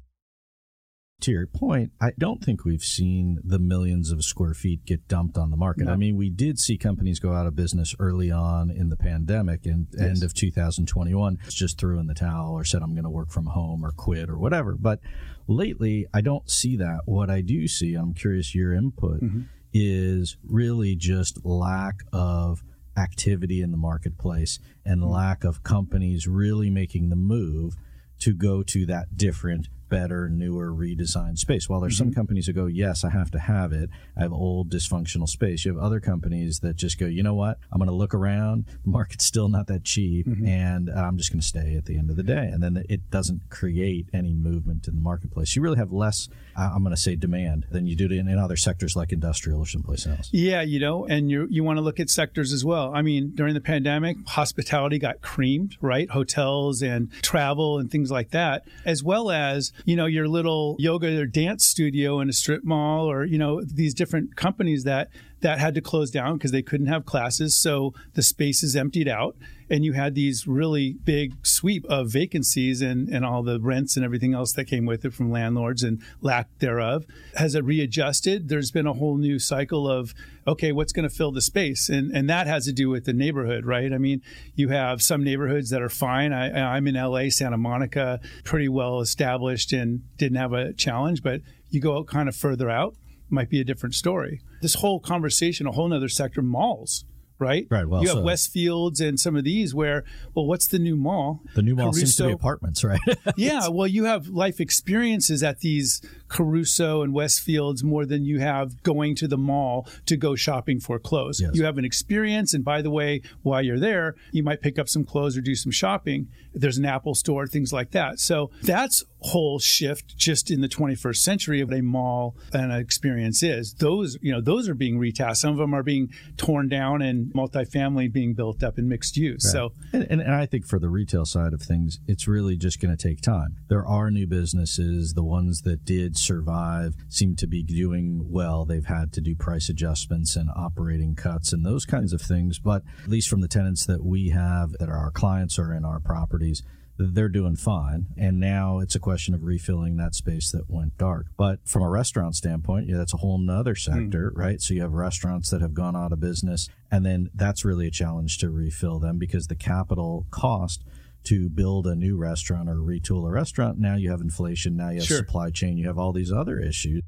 to 1.22 1.32
your 1.32 1.48
point, 1.48 1.92
I 2.02 2.12
don't 2.20 2.44
think 2.44 2.66
we've 2.66 2.84
seen 2.84 3.40
the 3.44 3.60
millions 3.60 4.12
of 4.12 4.24
square 4.24 4.54
feet 4.54 4.86
get 4.86 5.08
dumped 5.08 5.38
on 5.38 5.50
the 5.50 5.58
market. 5.58 5.86
No. 5.86 5.94
I 5.94 5.96
mean, 5.96 6.18
we 6.18 6.30
did 6.30 6.60
see 6.60 6.78
companies 6.78 7.20
go 7.20 7.34
out 7.34 7.48
of 7.48 7.56
business 7.56 7.96
early 8.00 8.32
on 8.32 8.70
in 8.70 8.90
the 8.90 8.98
pandemic 8.98 9.66
and 9.66 9.88
yes. 9.92 10.02
end 10.02 10.24
of 10.24 10.34
2021 10.34 11.38
just 11.50 11.80
threw 11.80 12.00
in 12.00 12.08
the 12.08 12.14
towel 12.14 12.54
or 12.54 12.64
said, 12.66 12.82
I'm 12.82 12.94
going 12.94 13.06
to 13.06 13.10
work 13.10 13.32
from 13.32 13.48
home 13.48 13.86
or 13.86 13.92
quit 13.92 14.30
or 14.30 14.38
whatever. 14.38 14.76
But 14.78 15.00
lately, 15.48 16.06
I 16.14 16.22
don't 16.22 16.50
see 16.50 16.76
that. 16.78 17.02
What 17.06 17.30
I 17.30 17.42
do 17.42 17.68
see, 17.68 17.96
I'm 17.96 18.14
curious 18.14 18.54
your 18.54 18.74
input, 18.74 19.22
mm-hmm. 19.22 19.42
is 19.74 20.38
really 20.44 20.96
just 20.96 21.46
lack 21.46 22.02
of 22.12 22.62
activity 22.98 23.62
in 23.62 23.72
the 23.72 23.78
marketplace 23.78 24.60
and 24.86 25.02
mm-hmm. 25.02 25.12
lack 25.12 25.44
of 25.44 25.64
companies 25.64 26.28
really 26.28 26.70
making 26.70 27.10
the 27.10 27.16
move 27.16 27.76
to 28.20 28.34
go 28.34 28.64
to 28.64 28.86
that 28.86 29.18
different 29.18 29.68
better, 29.96 30.28
newer, 30.28 30.74
redesigned 30.74 31.38
space. 31.38 31.70
While 31.70 31.80
there's 31.80 31.96
mm-hmm. 31.96 32.10
some 32.10 32.14
companies 32.14 32.48
that 32.48 32.54
go, 32.54 32.66
yes, 32.66 33.06
I 33.06 33.12
have 33.12 33.32
to 33.32 33.40
have 33.40 33.72
it. 33.72 33.90
I 34.18 34.24
have 34.24 34.34
old, 34.34 34.70
dysfunctional 34.70 35.30
space. 35.30 35.64
You 35.64 35.74
have 35.74 35.82
other 35.82 36.02
companies 36.02 36.60
that 36.60 36.76
just 36.76 37.00
go, 37.00 37.06
you 37.06 37.24
know 37.24 37.34
what? 37.34 37.60
I'm 37.72 37.80
going 37.80 37.88
to 37.90 37.96
look 37.96 38.14
around. 38.14 38.66
The 38.84 38.92
market's 38.92 39.24
still 39.24 39.48
not 39.48 39.68
that 39.68 39.86
cheap, 39.86 40.28
mm-hmm. 40.28 40.46
and 40.46 40.90
uh, 40.90 40.96
I'm 40.96 41.18
just 41.18 41.32
going 41.32 41.40
to 41.40 41.48
stay 41.48 41.76
at 41.78 41.86
the 41.86 41.98
end 41.98 42.10
of 42.10 42.18
the 42.18 42.24
day. 42.24 42.50
And 42.52 42.62
then 42.62 42.84
it 42.90 43.10
doesn't 43.10 43.50
create 43.50 44.10
any 44.14 44.34
movement 44.34 44.88
in 44.90 44.96
the 44.96 45.02
marketplace. 45.02 45.56
You 45.56 45.62
really 45.62 45.78
have 45.78 45.94
less, 45.94 46.28
I'm 46.58 46.84
going 46.84 46.94
to 46.94 47.02
say, 47.02 47.16
demand 47.16 47.66
than 47.72 47.88
you 47.88 47.96
do 47.96 48.06
in, 48.06 48.28
in 48.28 48.38
other 48.38 48.58
sectors 48.58 48.98
like 48.98 49.14
industrial 49.14 49.62
or 49.62 49.66
someplace 49.66 50.06
else. 50.06 50.30
Yeah, 50.34 50.62
you 50.62 50.80
know, 50.80 51.06
and 51.06 51.32
you 51.32 51.48
you 51.50 51.64
want 51.64 51.78
to 51.78 51.82
look 51.82 52.02
at 52.02 52.10
sectors 52.10 52.52
as 52.52 52.66
well. 52.66 52.92
I 52.94 53.02
mean, 53.02 53.32
during 53.34 53.54
the 53.54 53.62
pandemic, 53.62 54.18
hospitality 54.28 55.00
got 55.00 55.22
creamed, 55.22 55.78
right? 55.80 56.10
Hotels 56.10 56.82
and 56.82 57.10
travel 57.22 57.80
and 57.80 57.90
things 57.90 58.12
like 58.12 58.32
that, 58.32 58.66
as 58.84 59.02
well 59.04 59.32
as 59.32 59.72
you 59.86 59.96
know, 59.96 60.08
your 60.08 60.28
little 60.28 60.76
yoga 60.80 61.20
or 61.20 61.26
dance 61.26 61.66
studio 61.66 62.20
in 62.20 62.28
a 62.28 62.34
strip 62.34 62.64
mall 62.64 63.10
or, 63.10 63.24
you 63.24 63.38
know, 63.38 63.62
these 63.64 63.94
different 63.94 64.36
companies 64.36 64.84
that 64.84 65.10
that 65.42 65.60
had 65.60 65.76
to 65.76 65.82
close 65.82 66.10
down 66.10 66.38
because 66.38 66.52
they 66.52 66.64
couldn't 66.64 66.88
have 66.88 67.06
classes. 67.06 67.56
So 67.56 67.94
the 68.14 68.24
spaces 68.24 68.76
emptied 68.76 69.08
out 69.08 69.38
and 69.70 69.84
you 69.84 69.94
had 69.94 70.16
these 70.16 70.48
really 70.48 70.94
big 71.04 71.34
sweep 71.46 71.86
of 71.86 72.10
vacancies 72.10 72.82
and, 72.82 73.10
and 73.10 73.26
all 73.26 73.44
the 73.44 73.60
rents 73.60 73.96
and 73.96 74.06
everything 74.06 74.34
else 74.34 74.54
that 74.54 74.66
came 74.66 74.86
with 74.86 75.06
it 75.06 75.14
from 75.14 75.32
landlords 75.32 75.84
and 75.84 76.02
lack 76.22 76.48
thereof. 76.60 77.06
Has 77.36 77.56
it 77.56 77.64
readjusted? 77.64 78.50
There's 78.50 78.72
been 78.72 78.88
a 78.88 78.94
whole 78.94 79.18
new 79.18 79.40
cycle 79.40 79.90
of, 79.90 80.14
okay, 80.48 80.72
what's 80.72 80.94
going 80.94 81.08
to 81.08 81.14
fill 81.14 81.32
the 81.32 81.42
space? 81.42 81.90
And, 81.90 82.12
and 82.12 82.30
that 82.30 82.48
has 82.48 82.66
to 82.66 82.72
do 82.72 82.90
with 82.90 83.06
the 83.06 83.14
neighborhood, 83.14 83.66
right? 83.66 83.92
I 83.92 83.98
mean, 83.98 84.22
you 84.56 84.70
have 84.70 85.02
some 85.02 85.24
neighborhoods 85.24 85.70
that 85.72 85.82
are 85.82 85.90
fine. 85.90 86.32
I, 86.32 86.76
I'm 86.76 86.88
in 86.88 86.96
LA, 86.96 87.30
Santa 87.30 87.58
Monica, 87.58 88.20
pretty 88.44 88.70
well 88.70 89.02
established 89.02 89.74
and 89.74 90.04
didn't 90.18 90.38
have 90.38 90.54
a 90.54 90.74
challenge, 90.74 91.24
but 91.24 91.42
you 91.70 91.82
go 91.82 92.04
kind 92.04 92.30
of 92.30 92.36
further 92.36 92.70
out, 92.70 92.96
might 93.30 93.50
be 93.50 93.60
a 93.60 93.66
different 93.66 93.96
story. 93.96 94.42
This 94.62 94.76
whole 94.76 95.00
conversation, 95.00 95.66
a 95.66 95.72
whole 95.72 95.92
other 95.92 96.10
sector, 96.10 96.42
malls 96.42 97.06
right? 97.40 97.68
Right. 97.70 97.88
Well, 97.88 98.02
you 98.02 98.10
have 98.10 98.18
so. 98.18 98.24
Westfields 98.24 99.02
and 99.02 99.20
some 99.20 99.36
of 99.36 99.44
these 99.44 99.74
where, 99.74 100.04
well, 100.34 100.46
what's 100.46 100.68
the 100.68 100.80
new 100.80 100.96
mall? 100.96 101.42
The 101.56 101.62
new 101.62 101.76
mall 101.76 101.92
Caruso. 101.92 102.00
seems 102.00 102.16
to 102.18 102.28
be 102.28 102.34
apartments, 102.34 102.84
right? 102.84 103.00
yeah. 103.36 103.68
Well, 103.68 103.88
you 103.88 104.06
have 104.06 104.28
life 104.28 104.60
experiences 104.60 105.44
at 105.44 105.60
these 105.60 106.02
Caruso 106.28 107.02
and 107.02 107.14
Westfields 107.14 107.84
more 107.84 108.06
than 108.06 108.26
you 108.26 108.40
have 108.40 108.82
going 108.84 109.16
to 109.16 109.28
the 109.28 109.38
mall 109.38 109.88
to 110.06 110.18
go 110.18 110.36
shopping 110.36 110.80
for 110.80 111.00
clothes. 111.00 111.40
Yes. 111.42 111.52
You 111.54 111.66
have 111.66 111.78
an 111.78 111.86
experience, 111.86 112.54
and 112.54 112.64
by 112.64 112.82
the 112.82 112.92
way, 112.92 113.22
while 113.44 113.62
you're 113.62 113.80
there, 113.80 114.16
you 114.32 114.44
might 114.44 114.62
pick 114.62 114.80
up 114.80 114.90
some 114.90 115.04
clothes 115.04 115.38
or 115.38 115.42
do 115.42 115.56
some 115.56 115.72
shopping. 115.72 116.28
There's 116.54 116.78
an 116.78 116.86
Apple 116.86 117.16
store, 117.16 117.48
things 117.48 117.74
like 117.74 117.92
that. 117.92 118.20
So 118.20 118.52
that's 118.62 119.04
whole 119.26 119.60
shift 119.60 120.16
just 120.16 120.52
in 120.52 120.62
the 120.62 120.68
21st 120.68 121.18
century 121.18 121.60
of 121.60 121.72
a 121.72 121.82
mall 121.82 122.36
and 122.54 122.72
an 122.72 122.80
experience 122.80 123.42
is. 123.44 123.74
Those, 123.74 124.18
you 124.22 124.32
know, 124.32 124.42
those 124.42 124.70
are 124.70 124.76
being 124.76 125.00
retasked. 125.00 125.38
Some 125.38 125.52
of 125.52 125.58
them 125.58 125.74
are 125.74 125.84
being 125.84 126.14
torn 126.38 126.70
down 126.70 127.02
and 127.02 127.34
multifamily 127.34 128.12
being 128.12 128.34
built 128.34 128.64
up 128.64 128.78
in 128.78 128.88
mixed 128.88 129.18
use. 129.18 129.44
Right. 129.46 129.52
So, 129.52 129.74
and, 129.94 130.08
and, 130.10 130.22
and 130.22 130.34
I 130.34 130.46
think 130.46 130.66
for 130.66 130.80
the 130.80 130.90
retail 130.90 131.26
side 131.26 131.54
of 131.54 131.62
things, 131.62 132.00
it's 132.08 132.28
really 132.28 132.56
just 132.56 132.80
going 132.80 132.96
to 132.96 133.02
take 133.02 133.22
time. 133.22 133.58
There 133.68 133.86
are 133.86 134.12
new 134.12 134.28
businesses, 134.28 135.14
the 135.14 135.24
ones 135.24 135.64
that 135.64 135.86
did 135.86 136.15
survive 136.18 136.96
seem 137.08 137.36
to 137.38 137.48
be 137.48 137.64
doing 137.64 138.32
well. 138.32 138.66
They've 138.66 138.86
had 138.86 139.14
to 139.14 139.22
do 139.22 139.36
price 139.36 139.70
adjustments 139.70 140.36
and 140.36 140.50
operating 140.56 141.16
cuts 141.16 141.54
and 141.54 141.66
those 141.66 141.86
kinds 141.86 142.14
of 142.14 142.22
things. 142.22 142.60
But 142.60 142.84
at 143.04 143.10
least 143.10 143.30
from 143.30 143.42
the 143.42 143.48
tenants 143.48 143.86
that 143.86 144.04
we 144.04 144.30
have 144.30 144.72
that 144.80 144.90
are 144.90 144.98
our 144.98 145.12
clients 145.12 145.60
or 145.60 145.74
in 145.74 145.86
our 145.86 146.00
properties, 146.00 146.64
they're 146.98 147.30
doing 147.30 147.56
fine. 147.56 148.08
And 148.18 148.40
now 148.40 148.80
it's 148.80 148.96
a 148.96 149.00
question 149.00 149.34
of 149.34 149.44
refilling 149.44 149.98
that 149.98 150.16
space 150.16 150.52
that 150.52 150.70
went 150.70 150.98
dark. 150.98 151.28
But 151.38 151.60
from 151.68 151.82
a 151.82 151.90
restaurant 151.90 152.36
standpoint, 152.36 152.88
yeah, 152.88 152.98
that's 152.98 153.14
a 153.14 153.18
whole 153.18 153.38
nother 153.38 153.74
hmm. 153.74 153.92
sector, 153.92 154.32
mm. 154.32 154.38
right? 154.38 154.62
So 154.62 154.74
you 154.74 154.82
have 154.82 154.94
restaurants 154.94 155.50
that 155.50 155.62
have 155.62 155.74
gone 155.74 155.96
out 155.96 156.14
of 156.14 156.20
business. 156.20 156.70
And 156.90 157.06
then 157.06 157.30
that's 157.34 157.66
really 157.66 157.88
a 157.88 157.92
challenge 157.92 158.38
to 158.40 158.50
refill 158.50 159.00
them 159.00 159.18
because 159.18 159.48
the 159.48 159.56
capital 159.56 160.26
cost 160.32 160.84
to 161.26 161.50
build 161.50 161.88
a 161.88 161.96
new 161.96 162.18
restaurant 162.18 162.70
or 162.70 162.76
retool 162.76 163.28
a 163.28 163.32
restaurant, 163.32 163.78
now 163.80 163.96
you 163.96 164.12
have 164.12 164.22
inflation, 164.22 164.76
now 164.76 164.90
you 164.90 164.98
have 164.98 165.08
sure. 165.08 165.18
supply 165.18 165.50
chain, 165.50 165.78
you 165.78 165.88
have 165.88 165.98
all 165.98 166.14
these 166.14 166.32
other 166.32 166.60
issues. 166.60 167.02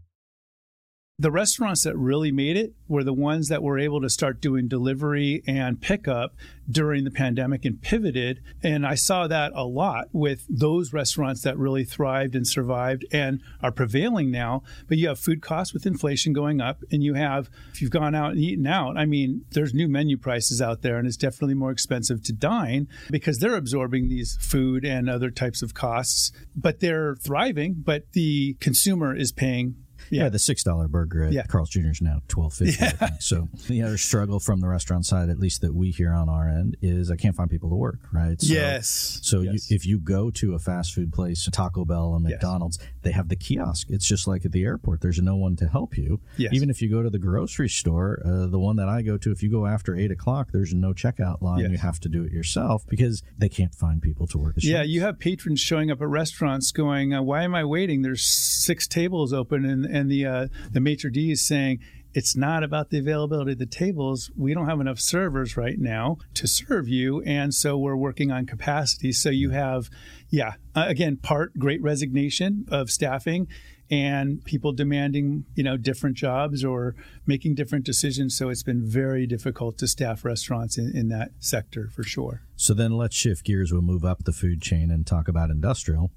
The 1.19 1.31
restaurants 1.31 1.81
that 1.81 1.97
really 1.97 2.31
made 2.31 2.57
it 2.57 2.75
were 2.87 3.03
the 3.03 3.11
ones 3.11 3.47
that 3.47 3.63
were 3.63 3.79
able 3.79 4.01
to 4.01 4.09
start 4.09 4.39
doing 4.39 4.67
delivery 4.67 5.41
and 5.47 5.81
pickup 5.81 6.35
during 6.69 7.05
the 7.05 7.09
pandemic 7.11 7.65
and 7.65 7.81
pivoted. 7.81 8.39
And 8.61 8.85
I 8.85 8.93
saw 8.93 9.25
that 9.25 9.51
a 9.55 9.63
lot 9.63 10.09
with 10.11 10.45
those 10.47 10.93
restaurants 10.93 11.41
that 11.41 11.57
really 11.57 11.85
thrived 11.85 12.35
and 12.35 12.47
survived 12.47 13.03
and 13.11 13.41
are 13.63 13.71
prevailing 13.71 14.29
now. 14.29 14.61
But 14.87 14.99
you 14.99 15.07
have 15.07 15.17
food 15.17 15.41
costs 15.41 15.73
with 15.73 15.87
inflation 15.87 16.33
going 16.33 16.61
up, 16.61 16.83
and 16.91 17.03
you 17.03 17.15
have, 17.15 17.49
if 17.73 17.81
you've 17.81 17.89
gone 17.89 18.13
out 18.13 18.33
and 18.33 18.39
eaten 18.39 18.67
out, 18.67 18.95
I 18.95 19.05
mean, 19.05 19.43
there's 19.53 19.73
new 19.73 19.87
menu 19.87 20.17
prices 20.17 20.61
out 20.61 20.83
there, 20.83 20.99
and 20.99 21.07
it's 21.07 21.17
definitely 21.17 21.55
more 21.55 21.71
expensive 21.71 22.21
to 22.25 22.31
dine 22.31 22.87
because 23.09 23.39
they're 23.39 23.55
absorbing 23.55 24.07
these 24.07 24.37
food 24.39 24.85
and 24.85 25.09
other 25.09 25.31
types 25.31 25.63
of 25.63 25.73
costs, 25.73 26.31
but 26.55 26.79
they're 26.79 27.15
thriving, 27.15 27.73
but 27.83 28.11
the 28.11 28.53
consumer 28.59 29.15
is 29.15 29.31
paying 29.31 29.77
yeah. 30.09 30.23
yeah, 30.23 30.29
the 30.29 30.39
six 30.39 30.63
dollar 30.63 30.87
burger 30.87 31.23
at 31.23 31.33
yeah. 31.33 31.43
Carl's 31.43 31.69
Jr. 31.69 31.89
is 31.89 32.01
now 32.01 32.21
twelve 32.27 32.53
fifty. 32.53 32.77
Yeah. 32.79 33.09
So 33.19 33.49
the 33.67 33.81
other 33.83 33.97
struggle 33.97 34.39
from 34.39 34.59
the 34.59 34.67
restaurant 34.67 35.05
side, 35.05 35.29
at 35.29 35.39
least 35.39 35.61
that 35.61 35.73
we 35.73 35.91
hear 35.91 36.13
on 36.13 36.29
our 36.29 36.47
end, 36.47 36.77
is 36.81 37.11
I 37.11 37.15
can't 37.15 37.35
find 37.35 37.49
people 37.49 37.69
to 37.69 37.75
work. 37.75 37.99
Right. 38.11 38.39
So, 38.41 38.53
yes. 38.53 39.19
So 39.21 39.41
yes. 39.41 39.69
You, 39.69 39.75
if 39.75 39.85
you 39.85 39.99
go 39.99 40.29
to 40.31 40.53
a 40.53 40.59
fast 40.59 40.93
food 40.93 41.13
place, 41.13 41.47
Taco 41.51 41.85
Bell 41.85 42.15
and 42.15 42.23
McDonald's, 42.23 42.77
yes. 42.79 42.89
they 43.03 43.11
have 43.11 43.29
the 43.29 43.35
kiosk. 43.35 43.87
It's 43.89 44.07
just 44.07 44.27
like 44.27 44.45
at 44.45 44.51
the 44.51 44.63
airport. 44.63 45.01
There's 45.01 45.19
no 45.19 45.35
one 45.35 45.55
to 45.57 45.67
help 45.67 45.97
you. 45.97 46.21
Yes. 46.37 46.53
Even 46.53 46.69
if 46.69 46.81
you 46.81 46.89
go 46.89 47.03
to 47.03 47.09
the 47.09 47.19
grocery 47.19 47.69
store, 47.69 48.21
uh, 48.25 48.47
the 48.47 48.59
one 48.59 48.75
that 48.77 48.89
I 48.89 49.01
go 49.01 49.17
to, 49.17 49.31
if 49.31 49.43
you 49.43 49.51
go 49.51 49.65
after 49.65 49.95
eight 49.95 50.11
o'clock, 50.11 50.49
there's 50.51 50.73
no 50.73 50.93
checkout 50.93 51.41
line. 51.41 51.59
Yes. 51.59 51.71
You 51.71 51.77
have 51.77 51.99
to 52.01 52.09
do 52.09 52.23
it 52.23 52.31
yourself 52.31 52.85
because 52.87 53.23
they 53.37 53.49
can't 53.49 53.73
find 53.73 54.01
people 54.01 54.27
to 54.27 54.37
work. 54.37 54.55
yeah, 54.57 54.83
you 54.83 55.01
have 55.01 55.19
patrons 55.19 55.59
showing 55.59 55.91
up 55.91 56.01
at 56.01 56.07
restaurants 56.07 56.71
going, 56.71 57.13
uh, 57.13 57.21
"Why 57.21 57.43
am 57.43 57.55
I 57.55 57.63
waiting? 57.63 58.01
There's 58.01 58.25
six 58.25 58.87
tables 58.87 59.33
open," 59.33 59.65
and 59.65 59.85
and 59.97 60.09
the 60.09 60.25
uh, 60.25 60.47
the 60.71 60.79
maitre 60.79 61.11
d 61.11 61.31
is 61.31 61.45
saying 61.45 61.79
it's 62.13 62.35
not 62.35 62.63
about 62.63 62.89
the 62.89 62.97
availability 62.97 63.51
of 63.51 63.59
the 63.59 63.67
tables. 63.67 64.31
We 64.35 64.55
don't 64.55 64.67
have 64.67 64.79
enough 64.79 64.99
servers 64.99 65.55
right 65.55 65.77
now 65.77 66.17
to 66.33 66.47
serve 66.47 66.87
you. 66.87 67.21
And 67.21 67.53
so 67.53 67.77
we're 67.77 67.95
working 67.95 68.31
on 68.31 68.47
capacity. 68.47 69.11
So 69.11 69.29
you 69.29 69.51
have, 69.51 69.89
yeah, 70.29 70.53
again, 70.73 71.17
part 71.17 71.59
great 71.59 71.79
resignation 71.81 72.65
of 72.69 72.89
staffing 72.89 73.47
and 73.91 74.43
people 74.43 74.71
demanding, 74.71 75.45
you 75.53 75.63
know, 75.63 75.77
different 75.77 76.17
jobs 76.17 76.65
or 76.65 76.95
making 77.27 77.53
different 77.53 77.85
decisions. 77.85 78.35
So 78.35 78.49
it's 78.49 78.63
been 78.63 78.83
very 78.83 79.27
difficult 79.27 79.77
to 79.77 79.87
staff 79.87 80.25
restaurants 80.25 80.77
in, 80.77 80.97
in 80.97 81.09
that 81.09 81.31
sector 81.39 81.89
for 81.93 82.01
sure. 82.01 82.41
So 82.55 82.73
then 82.73 82.93
let's 82.93 83.15
shift 83.15 83.45
gears. 83.45 83.71
We'll 83.71 83.83
move 83.83 84.03
up 84.03 84.23
the 84.23 84.33
food 84.33 84.61
chain 84.61 84.89
and 84.89 85.05
talk 85.05 85.27
about 85.27 85.51
industrial. 85.51 86.11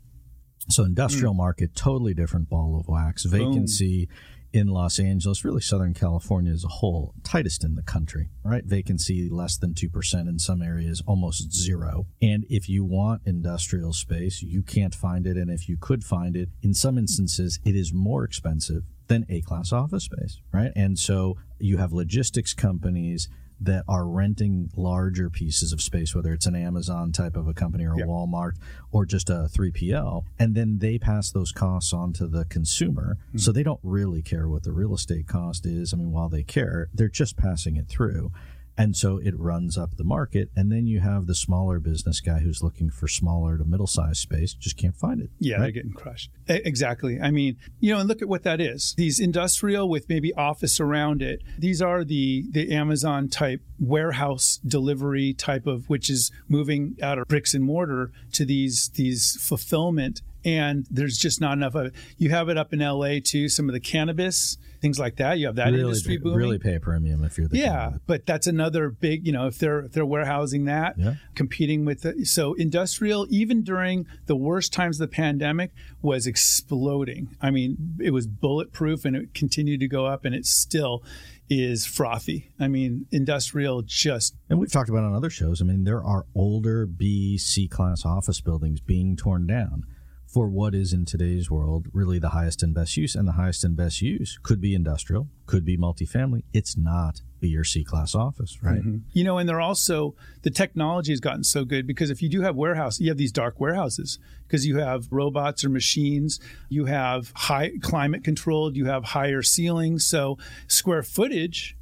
So 0.71 0.85
industrial 0.85 1.35
mm. 1.35 1.39
market, 1.39 1.75
totally 1.75 2.15
different 2.15 2.49
ball 2.49 2.79
of 2.79 2.89
wax. 2.89 3.25
Vacancy 3.25 4.07
Boom 4.07 4.17
in 4.53 4.69
Los 4.69 4.99
Angeles, 4.99 5.45
really 5.45 5.61
Southern 5.61 5.95
California 5.95 6.53
as 6.53 6.65
a 6.65 6.69
whole, 6.69 7.15
tightest 7.23 7.63
in 7.63 7.75
the 7.77 7.83
country, 7.83 8.29
right? 8.45 8.65
Vacancy 8.65 9.29
less 9.29 9.57
than 9.57 9.75
2% 9.75 10.29
in 10.29 10.39
some 10.39 10.63
areas, 10.63 11.03
almost 11.07 11.53
zero. 11.53 12.07
And 12.21 12.45
if 12.49 12.69
you 12.69 12.85
want 12.85 13.23
industrial 13.25 13.93
space, 13.93 14.43
you 14.43 14.63
can't 14.63 14.95
find 14.95 15.27
it. 15.27 15.37
And 15.37 15.51
if 15.51 15.69
you 15.69 15.77
could 15.77 16.03
find 16.05 16.37
it, 16.37 16.49
in 16.63 16.75
some 16.75 16.99
instances, 16.99 17.61
it 17.65 17.77
is 17.77 17.93
more 17.93 18.25
expensive 18.25 18.83
than 19.07 19.27
A 19.29 19.41
class 19.41 19.73
office 19.73 20.05
space, 20.05 20.41
right? 20.53 20.73
And 20.75 20.99
so 20.99 21.37
you 21.59 21.77
have 21.77 21.93
logistics 21.93 22.55
companies 22.55 23.29
that 23.61 23.85
are 23.89 24.07
renting 24.07 24.71
larger 24.77 25.29
pieces 25.29 25.73
of 25.73 25.83
space, 25.83 26.15
whether 26.15 26.33
it's 26.33 26.47
an 26.47 26.57
Amazon 26.57 27.13
type 27.13 27.37
of 27.37 27.47
a 27.47 27.55
company 27.55 27.87
or 27.87 27.95
a. 27.95 27.99
Walmart 27.99 28.53
or 28.91 29.05
just 29.05 29.31
a 29.31 29.49
3PL, 29.53 30.25
and 30.39 30.55
then 30.55 30.79
they 30.79 30.99
pass 30.99 31.31
those 31.31 31.53
costs 31.53 31.93
on 31.93 32.13
to 32.15 32.27
the 32.27 32.45
consumer. 32.47 33.19
Mm-hmm. 33.29 33.39
So 33.39 33.53
they 33.53 33.63
don't 33.63 33.81
really 33.83 34.23
care 34.23 34.49
what 34.49 34.65
the 34.65 34.73
real 34.73 34.95
estate 34.95 35.27
cost 35.27 35.67
is. 35.67 35.93
I 35.93 35.97
mean, 35.97 36.11
while 36.11 36.29
they 36.29 36.43
care, 36.43 36.89
they're 36.95 37.09
just 37.09 37.37
passing 37.37 37.77
it 37.77 37.89
through. 37.89 38.33
And 38.81 38.97
so 38.97 39.19
it 39.19 39.39
runs 39.39 39.77
up 39.77 39.99
the 39.99 40.05
market. 40.05 40.49
And 40.57 40.73
then 40.73 40.87
you 40.87 41.01
have 41.01 41.27
the 41.27 41.35
smaller 41.35 41.79
business 41.81 42.19
guy 42.21 42.39
who's 42.39 42.63
looking 42.63 42.89
for 42.89 43.09
smaller 43.09 43.59
to 43.59 43.65
middle 43.65 43.87
sized 43.87 44.21
space, 44.21 44.55
just 44.55 44.79
can't 44.79 44.97
find 44.97 45.21
it. 45.21 45.29
Yeah, 45.39 45.57
right? 45.57 45.65
they're 45.65 45.71
getting 45.73 45.93
crushed. 45.93 46.31
Exactly. 46.49 47.21
I 47.21 47.31
mean, 47.31 47.59
you 47.81 47.93
know, 47.93 48.01
and 48.01 48.09
look 48.09 48.23
at 48.23 48.29
what 48.29 48.43
that 48.45 48.59
is. 48.59 48.95
These 48.97 49.21
industrial 49.21 49.91
with 49.91 50.09
maybe 50.09 50.33
office 50.33 50.81
around 50.81 51.21
it, 51.21 51.43
these 51.59 51.83
are 51.83 52.05
the, 52.05 52.47
the 52.51 52.75
Amazon 52.75 53.29
type 53.29 53.61
warehouse 53.79 54.59
delivery 54.67 55.35
type 55.35 55.67
of, 55.67 55.91
which 55.91 56.09
is 56.09 56.33
moving 56.49 56.97
out 57.03 57.19
of 57.19 57.29
bricks 57.29 57.53
and 57.53 57.63
mortar 57.63 58.13
to 58.33 58.47
these, 58.47 58.89
these 58.95 59.37
fulfillment 59.43 60.23
and 60.45 60.87
there's 60.91 61.17
just 61.17 61.41
not 61.41 61.53
enough 61.53 61.75
of 61.75 61.87
it. 61.87 61.95
You 62.19 62.31
have 62.31 62.49
it 62.49 62.57
up 62.57 62.73
in 62.73 62.81
LA 62.81 63.19
too, 63.23 63.49
some 63.49 63.69
of 63.69 63.73
the 63.73 63.81
cannabis 63.81 64.57
things 64.81 64.99
like 64.99 65.17
that. 65.17 65.39
You 65.39 65.47
have 65.47 65.57
that 65.57 65.67
really 65.67 65.81
industry 65.81 66.17
pay, 66.17 66.23
booming. 66.23 66.39
Really 66.39 66.59
pay 66.59 66.75
a 66.75 66.81
premium 66.81 67.25
if 67.25 67.39
you're 67.39 67.49
the 67.49 67.59
yeah, 67.59 67.93
but 68.07 68.27
that's 68.27 68.47
another 68.47 68.91
big. 68.91 69.27
You 69.27 69.33
know, 69.33 69.47
if 69.47 69.59
they're 69.59 69.81
if 69.81 69.93
they're 69.93 70.07
warehousing 70.07 70.65
that, 70.65 70.99
yeah. 70.99 71.15
competing 71.35 71.85
with 71.85 72.05
it. 72.05 72.27
So 72.27 72.55
industrial, 72.55 73.27
even 73.31 73.63
during 73.63 74.07
the 74.27 74.37
worst 74.37 74.73
times 74.73 75.01
of 75.01 75.09
the 75.09 75.15
pandemic, 75.15 75.73
was 76.03 76.27
exploding. 76.27 77.37
I 77.41 77.51
mean, 77.51 77.97
it 78.01 78.11
was 78.11 78.27
bulletproof, 78.27 79.05
and 79.05 79.17
it 79.17 79.35
continued 79.35 79.81
to 79.81 79.89
go 79.89 80.07
up, 80.07 80.25
and 80.25 80.35
it 80.35 80.47
still 80.47 81.05
is 81.49 81.85
frothy. 81.85 82.51
I 82.61 82.69
mean, 82.69 83.07
industrial 83.11 83.83
just. 83.83 84.35
And 84.49 84.59
we've 84.59 84.71
talked 84.71 84.89
about 84.89 85.05
on 85.05 85.15
other 85.15 85.31
shows. 85.31 85.61
I 85.61 85.65
mean, 85.65 85.85
there 85.85 86.03
are 86.03 86.25
older 86.35 86.87
B, 86.87 87.39
C 87.39 87.67
class 87.69 88.05
office 88.05 88.41
buildings 88.41 88.81
being 88.81 89.17
torn 89.17 89.47
down 89.47 89.85
for 90.31 90.49
what 90.49 90.75
is 90.75 90.93
in 90.93 91.05
today's 91.05 91.51
world 91.51 91.89
really 91.93 92.19
the 92.19 92.29
highest 92.29 92.63
and 92.63 92.73
best 92.73 92.97
use. 92.97 93.15
And 93.15 93.27
the 93.27 93.33
highest 93.33 93.65
and 93.65 93.77
best 93.77 94.01
use 94.01 94.39
could 94.43 94.61
be 94.61 94.75
industrial, 94.75 95.29
could 95.47 95.65
be 95.65 95.77
multifamily. 95.77 96.45
It's 96.53 96.77
not 96.77 97.23
B 97.41 97.57
or 97.57 97.65
C 97.65 97.83
class 97.83 98.15
office, 98.15 98.63
right? 98.63 98.79
Mm-hmm. 98.79 98.99
You 99.13 99.25
know, 99.25 99.39
and 99.39 99.49
they're 99.49 99.61
also 99.61 100.15
the 100.43 100.51
technology 100.51 101.11
has 101.13 101.21
gotten 101.21 101.43
so 101.43 101.65
good 101.65 101.87
because 101.87 102.11
if 102.11 102.23
you 102.23 102.29
do 102.29 102.43
have 102.43 102.55
warehouse, 102.55 103.01
you 103.01 103.09
have 103.09 103.19
these 103.19 103.33
dark 103.33 103.59
warehouses 103.59 104.19
because 104.47 104.67
you 104.67 104.79
have 104.79 105.09
robots 105.11 105.65
or 105.65 105.69
machines, 105.69 106.39
you 106.69 106.85
have 106.85 107.33
high 107.35 107.73
climate 107.83 108.23
controlled, 108.23 108.77
you 108.77 108.87
have 108.87 109.05
higher 109.07 109.43
ceilings, 109.43 110.05
so 110.05 110.39
square 110.69 111.03
footage 111.03 111.77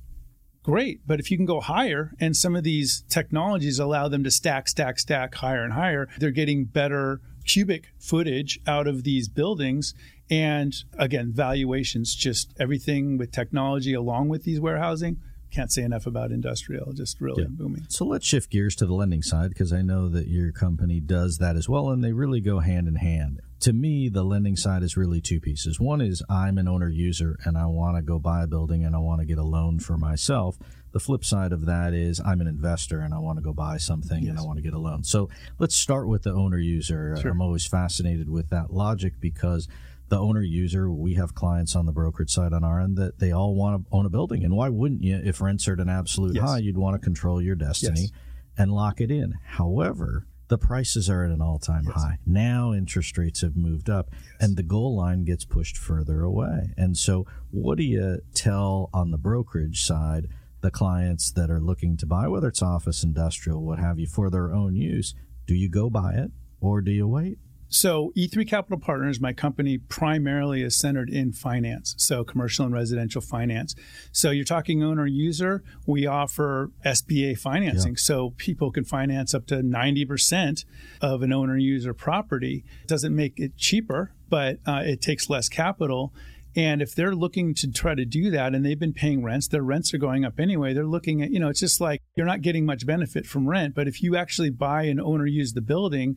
great. 0.62 1.00
But 1.06 1.18
if 1.18 1.30
you 1.30 1.38
can 1.38 1.46
go 1.46 1.60
higher, 1.60 2.12
and 2.20 2.36
some 2.36 2.54
of 2.54 2.62
these 2.62 3.02
technologies 3.08 3.78
allow 3.78 4.08
them 4.08 4.22
to 4.24 4.30
stack, 4.30 4.68
stack, 4.68 4.98
stack 4.98 5.34
higher 5.34 5.64
and 5.64 5.72
higher, 5.72 6.08
they're 6.18 6.30
getting 6.30 6.66
better 6.66 7.22
cubic 7.48 7.88
footage 7.98 8.60
out 8.66 8.86
of 8.86 9.02
these 9.02 9.28
buildings. 9.28 9.94
And 10.30 10.74
again, 10.96 11.32
valuations, 11.32 12.14
just 12.14 12.52
everything 12.60 13.16
with 13.16 13.32
technology 13.32 13.94
along 13.94 14.28
with 14.28 14.44
these 14.44 14.60
warehousing. 14.60 15.18
Can't 15.50 15.72
say 15.72 15.82
enough 15.82 16.06
about 16.06 16.30
industrial, 16.30 16.92
just 16.92 17.22
really 17.22 17.44
yeah. 17.44 17.48
booming. 17.50 17.86
So 17.88 18.04
let's 18.04 18.26
shift 18.26 18.50
gears 18.50 18.76
to 18.76 18.86
the 18.86 18.92
lending 18.92 19.22
side 19.22 19.48
because 19.48 19.72
I 19.72 19.80
know 19.80 20.10
that 20.10 20.28
your 20.28 20.52
company 20.52 21.00
does 21.00 21.38
that 21.38 21.56
as 21.56 21.66
well, 21.66 21.88
and 21.88 22.04
they 22.04 22.12
really 22.12 22.42
go 22.42 22.58
hand 22.58 22.86
in 22.86 22.96
hand. 22.96 23.40
To 23.60 23.72
me, 23.72 24.10
the 24.10 24.24
lending 24.24 24.56
side 24.56 24.82
is 24.82 24.98
really 24.98 25.22
two 25.22 25.40
pieces. 25.40 25.80
One 25.80 26.02
is 26.02 26.22
I'm 26.28 26.58
an 26.58 26.68
owner 26.68 26.90
user 26.90 27.38
and 27.44 27.56
I 27.56 27.64
want 27.64 27.96
to 27.96 28.02
go 28.02 28.18
buy 28.18 28.42
a 28.42 28.46
building 28.46 28.84
and 28.84 28.94
I 28.94 28.98
want 28.98 29.20
to 29.20 29.26
get 29.26 29.38
a 29.38 29.42
loan 29.42 29.80
for 29.80 29.96
myself. 29.96 30.58
The 30.92 31.00
flip 31.00 31.24
side 31.24 31.52
of 31.52 31.66
that 31.66 31.94
is 31.94 32.20
I'm 32.20 32.40
an 32.40 32.46
investor 32.46 33.00
and 33.00 33.12
I 33.12 33.18
want 33.18 33.38
to 33.38 33.42
go 33.42 33.52
buy 33.52 33.76
something 33.76 34.22
yes. 34.22 34.30
and 34.30 34.38
I 34.38 34.42
want 34.42 34.56
to 34.56 34.62
get 34.62 34.74
a 34.74 34.78
loan. 34.78 35.04
So 35.04 35.28
let's 35.58 35.74
start 35.74 36.08
with 36.08 36.22
the 36.22 36.32
owner 36.32 36.58
user. 36.58 37.16
Sure. 37.20 37.30
I'm 37.30 37.42
always 37.42 37.66
fascinated 37.66 38.28
with 38.28 38.50
that 38.50 38.72
logic 38.72 39.14
because 39.20 39.68
the 40.08 40.18
owner 40.18 40.42
user, 40.42 40.90
we 40.90 41.14
have 41.14 41.34
clients 41.34 41.76
on 41.76 41.86
the 41.86 41.92
brokerage 41.92 42.30
side 42.30 42.52
on 42.52 42.64
our 42.64 42.80
end 42.80 42.96
that 42.96 43.18
they 43.18 43.32
all 43.32 43.54
want 43.54 43.82
to 43.82 43.96
own 43.96 44.06
a 44.06 44.10
building. 44.10 44.44
And 44.44 44.56
why 44.56 44.68
wouldn't 44.68 45.02
you? 45.02 45.20
If 45.22 45.40
rents 45.40 45.68
are 45.68 45.74
at 45.74 45.80
an 45.80 45.88
absolute 45.88 46.34
yes. 46.34 46.44
high, 46.44 46.58
you'd 46.58 46.78
want 46.78 47.00
to 47.00 47.04
control 47.04 47.42
your 47.42 47.54
destiny 47.54 48.00
yes. 48.00 48.10
and 48.56 48.72
lock 48.72 49.00
it 49.00 49.10
in. 49.10 49.34
However, 49.44 50.26
the 50.48 50.58
prices 50.58 51.10
are 51.10 51.24
at 51.24 51.30
an 51.30 51.42
all 51.42 51.58
time 51.58 51.84
yes. 51.86 51.94
high. 51.94 52.18
Now 52.26 52.72
interest 52.72 53.16
rates 53.18 53.42
have 53.42 53.56
moved 53.56 53.90
up 53.90 54.08
yes. 54.10 54.22
and 54.40 54.56
the 54.56 54.62
goal 54.62 54.96
line 54.96 55.24
gets 55.24 55.44
pushed 55.44 55.76
further 55.76 56.22
away. 56.22 56.72
And 56.76 56.96
so, 56.96 57.26
what 57.50 57.76
do 57.76 57.84
you 57.84 58.20
tell 58.34 58.88
on 58.92 59.10
the 59.10 59.18
brokerage 59.18 59.84
side 59.84 60.28
the 60.60 60.70
clients 60.70 61.30
that 61.32 61.50
are 61.50 61.60
looking 61.60 61.96
to 61.98 62.06
buy, 62.06 62.28
whether 62.28 62.48
it's 62.48 62.62
office, 62.62 63.02
industrial, 63.02 63.62
what 63.62 63.78
have 63.78 63.98
you, 63.98 64.06
for 64.06 64.30
their 64.30 64.52
own 64.52 64.74
use, 64.74 65.14
do 65.46 65.54
you 65.54 65.68
go 65.70 65.88
buy 65.88 66.14
it 66.14 66.30
or 66.60 66.80
do 66.80 66.90
you 66.90 67.06
wait? 67.06 67.38
So, 67.70 68.12
E3 68.16 68.48
Capital 68.48 68.78
Partners, 68.78 69.20
my 69.20 69.34
company 69.34 69.76
primarily 69.76 70.62
is 70.62 70.78
centered 70.78 71.10
in 71.10 71.32
finance, 71.32 71.94
so 71.98 72.24
commercial 72.24 72.64
and 72.64 72.72
residential 72.72 73.20
finance. 73.20 73.74
So, 74.10 74.30
you're 74.30 74.46
talking 74.46 74.82
owner 74.82 75.06
user, 75.06 75.62
we 75.86 76.06
offer 76.06 76.70
SBA 76.86 77.38
financing. 77.38 77.92
Yeah. 77.92 77.98
So, 77.98 78.30
people 78.38 78.70
can 78.70 78.84
finance 78.84 79.34
up 79.34 79.46
to 79.48 79.56
90% 79.56 80.64
of 81.02 81.20
an 81.20 81.30
owner 81.30 81.58
user 81.58 81.92
property. 81.92 82.64
It 82.82 82.88
doesn't 82.88 83.14
make 83.14 83.38
it 83.38 83.58
cheaper, 83.58 84.14
but 84.30 84.60
uh, 84.66 84.82
it 84.84 85.02
takes 85.02 85.28
less 85.28 85.50
capital 85.50 86.14
and 86.56 86.82
if 86.82 86.94
they're 86.94 87.14
looking 87.14 87.54
to 87.54 87.70
try 87.70 87.94
to 87.94 88.04
do 88.04 88.30
that 88.30 88.54
and 88.54 88.64
they've 88.64 88.78
been 88.78 88.92
paying 88.92 89.22
rents, 89.22 89.48
their 89.48 89.62
rents 89.62 89.92
are 89.94 89.98
going 89.98 90.24
up 90.24 90.40
anyway. 90.40 90.72
They're 90.72 90.86
looking 90.86 91.22
at, 91.22 91.30
you 91.30 91.38
know, 91.38 91.48
it's 91.48 91.60
just 91.60 91.80
like 91.80 92.02
you're 92.16 92.26
not 92.26 92.42
getting 92.42 92.64
much 92.64 92.86
benefit 92.86 93.26
from 93.26 93.48
rent. 93.48 93.74
But 93.74 93.88
if 93.88 94.02
you 94.02 94.16
actually 94.16 94.50
buy 94.50 94.84
and 94.84 95.00
owner 95.00 95.26
use 95.26 95.52
the 95.52 95.60
building, 95.60 96.16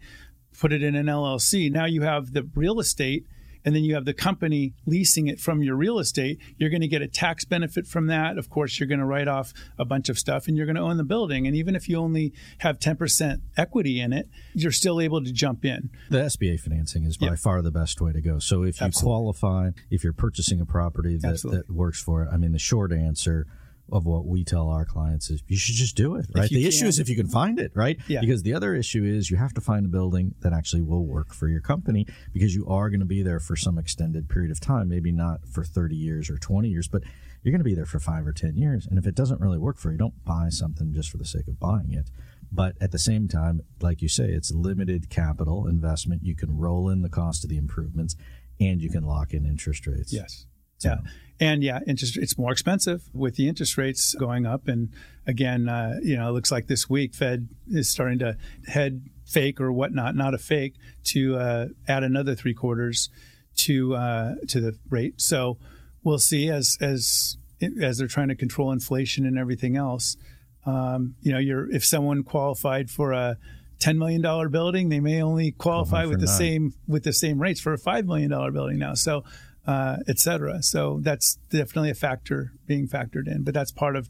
put 0.57 0.73
it 0.73 0.83
in 0.83 0.95
an 0.95 1.07
LLC, 1.07 1.71
now 1.71 1.85
you 1.85 2.01
have 2.01 2.33
the 2.33 2.49
real 2.55 2.79
estate 2.79 3.25
and 3.65 3.75
then 3.75 3.83
you 3.83 3.93
have 3.95 4.05
the 4.05 4.13
company 4.13 4.73
leasing 4.85 5.27
it 5.27 5.39
from 5.39 5.61
your 5.63 5.75
real 5.75 5.99
estate, 5.99 6.39
you're 6.57 6.69
going 6.69 6.81
to 6.81 6.87
get 6.87 7.01
a 7.01 7.07
tax 7.07 7.45
benefit 7.45 7.85
from 7.87 8.07
that. 8.07 8.37
Of 8.37 8.49
course, 8.49 8.79
you're 8.79 8.87
going 8.87 8.99
to 8.99 9.05
write 9.05 9.27
off 9.27 9.53
a 9.77 9.85
bunch 9.85 10.09
of 10.09 10.17
stuff 10.17 10.47
and 10.47 10.57
you're 10.57 10.65
going 10.65 10.75
to 10.75 10.81
own 10.81 10.97
the 10.97 11.03
building. 11.03 11.47
And 11.47 11.55
even 11.55 11.75
if 11.75 11.87
you 11.87 11.97
only 11.97 12.33
have 12.59 12.79
10% 12.79 13.41
equity 13.57 13.99
in 13.99 14.13
it, 14.13 14.27
you're 14.53 14.71
still 14.71 14.99
able 14.99 15.23
to 15.23 15.31
jump 15.31 15.65
in. 15.65 15.89
The 16.09 16.19
SBA 16.23 16.59
financing 16.59 17.03
is 17.03 17.17
by 17.17 17.27
Yep. 17.27 17.39
far 17.39 17.61
the 17.61 17.71
best 17.71 18.01
way 18.01 18.11
to 18.11 18.21
go. 18.21 18.39
So 18.39 18.63
if 18.63 18.79
you 18.81 18.87
Absolutely. 18.87 19.07
qualify, 19.09 19.69
if 19.89 20.03
you're 20.03 20.13
purchasing 20.13 20.59
a 20.59 20.65
property 20.65 21.17
that, 21.17 21.41
that 21.43 21.69
works 21.69 22.01
for 22.01 22.23
it, 22.23 22.29
I 22.31 22.37
mean, 22.37 22.51
the 22.51 22.59
short 22.59 22.91
answer 22.91 23.47
of 23.91 24.05
what 24.05 24.25
we 24.25 24.43
tell 24.43 24.69
our 24.69 24.85
clients 24.85 25.29
is 25.29 25.43
you 25.47 25.57
should 25.57 25.75
just 25.75 25.95
do 25.95 26.15
it, 26.15 26.25
right? 26.33 26.49
The 26.49 26.65
issue 26.67 26.85
is 26.85 26.99
if 26.99 27.09
you 27.09 27.15
can 27.15 27.27
find 27.27 27.59
it, 27.59 27.71
right? 27.75 27.97
Yeah. 28.07 28.21
Because 28.21 28.43
the 28.43 28.53
other 28.53 28.73
issue 28.75 29.03
is 29.03 29.29
you 29.29 29.37
have 29.37 29.53
to 29.55 29.61
find 29.61 29.85
a 29.85 29.89
building 29.89 30.35
that 30.41 30.53
actually 30.53 30.81
will 30.81 31.05
work 31.05 31.33
for 31.33 31.47
your 31.47 31.61
company 31.61 32.05
because 32.33 32.55
you 32.55 32.65
are 32.67 32.89
going 32.89 32.99
to 33.01 33.05
be 33.05 33.21
there 33.23 33.39
for 33.39 33.55
some 33.55 33.77
extended 33.77 34.29
period 34.29 34.51
of 34.51 34.59
time, 34.59 34.87
maybe 34.89 35.11
not 35.11 35.47
for 35.47 35.63
30 35.63 35.95
years 35.95 36.29
or 36.29 36.37
20 36.37 36.69
years, 36.69 36.87
but 36.87 37.03
you're 37.43 37.51
going 37.51 37.59
to 37.59 37.65
be 37.65 37.75
there 37.75 37.85
for 37.85 37.99
five 37.99 38.25
or 38.27 38.31
10 38.33 38.55
years. 38.55 38.85
And 38.87 38.97
if 38.99 39.05
it 39.05 39.15
doesn't 39.15 39.41
really 39.41 39.57
work 39.57 39.77
for 39.77 39.91
you, 39.91 39.97
don't 39.97 40.23
buy 40.23 40.49
something 40.49 40.93
just 40.93 41.09
for 41.09 41.17
the 41.17 41.25
sake 41.25 41.47
of 41.47 41.59
buying 41.59 41.91
it. 41.93 42.09
But 42.51 42.75
at 42.81 42.91
the 42.91 42.99
same 42.99 43.27
time, 43.27 43.61
like 43.81 44.01
you 44.01 44.07
say, 44.09 44.25
it's 44.29 44.51
limited 44.51 45.09
capital 45.09 45.67
investment. 45.67 46.23
You 46.23 46.35
can 46.35 46.57
roll 46.57 46.89
in 46.89 47.01
the 47.01 47.09
cost 47.09 47.43
of 47.43 47.49
the 47.49 47.57
improvements 47.57 48.15
and 48.59 48.81
you 48.81 48.89
can 48.89 49.03
lock 49.03 49.33
in 49.33 49.45
interest 49.45 49.87
rates. 49.87 50.13
Yes. 50.13 50.45
So- 50.77 50.89
Yeah. 50.89 51.11
And 51.41 51.63
yeah, 51.63 51.79
interest 51.87 52.17
it's 52.17 52.37
more 52.37 52.51
expensive 52.51 53.09
with 53.13 53.35
the 53.35 53.49
interest 53.49 53.75
rates 53.75 54.13
going 54.13 54.45
up. 54.45 54.67
And 54.67 54.89
again, 55.25 55.67
uh, 55.67 55.99
you 56.03 56.15
know, 56.15 56.29
it 56.29 56.33
looks 56.33 56.51
like 56.51 56.67
this 56.67 56.87
week 56.87 57.15
Fed 57.15 57.49
is 57.67 57.89
starting 57.89 58.19
to 58.19 58.37
head 58.67 59.09
fake 59.25 59.59
or 59.59 59.71
whatnot, 59.71 60.15
not 60.15 60.35
a 60.35 60.37
fake, 60.37 60.75
to 61.05 61.35
uh, 61.37 61.67
add 61.87 62.03
another 62.03 62.35
three 62.35 62.53
quarters 62.53 63.09
to 63.55 63.95
uh, 63.95 64.35
to 64.49 64.61
the 64.61 64.77
rate. 64.89 65.19
So 65.19 65.57
we'll 66.03 66.19
see 66.19 66.47
as 66.49 66.77
as 66.79 67.37
as 67.81 67.97
they're 67.97 68.07
trying 68.07 68.29
to 68.29 68.35
control 68.35 68.71
inflation 68.71 69.25
and 69.25 69.37
everything 69.37 69.75
else. 69.75 70.17
Um, 70.65 71.15
you 71.21 71.31
know, 71.31 71.39
you're 71.39 71.71
if 71.71 71.83
someone 71.83 72.23
qualified 72.23 72.91
for 72.91 73.13
a 73.13 73.37
ten 73.79 73.97
million 73.97 74.21
dollar 74.21 74.47
building, 74.47 74.89
they 74.89 74.99
may 74.99 75.23
only 75.23 75.51
qualify 75.51 76.05
with 76.05 76.19
the 76.19 76.27
nine. 76.27 76.37
same 76.37 76.73
with 76.87 77.03
the 77.03 77.13
same 77.13 77.41
rates 77.41 77.59
for 77.59 77.73
a 77.73 77.79
five 77.79 78.05
million 78.05 78.29
dollar 78.29 78.51
building 78.51 78.77
now. 78.77 78.93
So, 78.93 79.23
uh, 79.65 79.97
et 80.07 80.19
cetera. 80.19 80.61
So 80.63 80.99
that's 81.01 81.35
definitely 81.49 81.91
a 81.91 81.95
factor 81.95 82.53
being 82.65 82.87
factored 82.87 83.27
in. 83.27 83.43
But 83.43 83.53
that's 83.53 83.71
part 83.71 83.95
of 83.95 84.09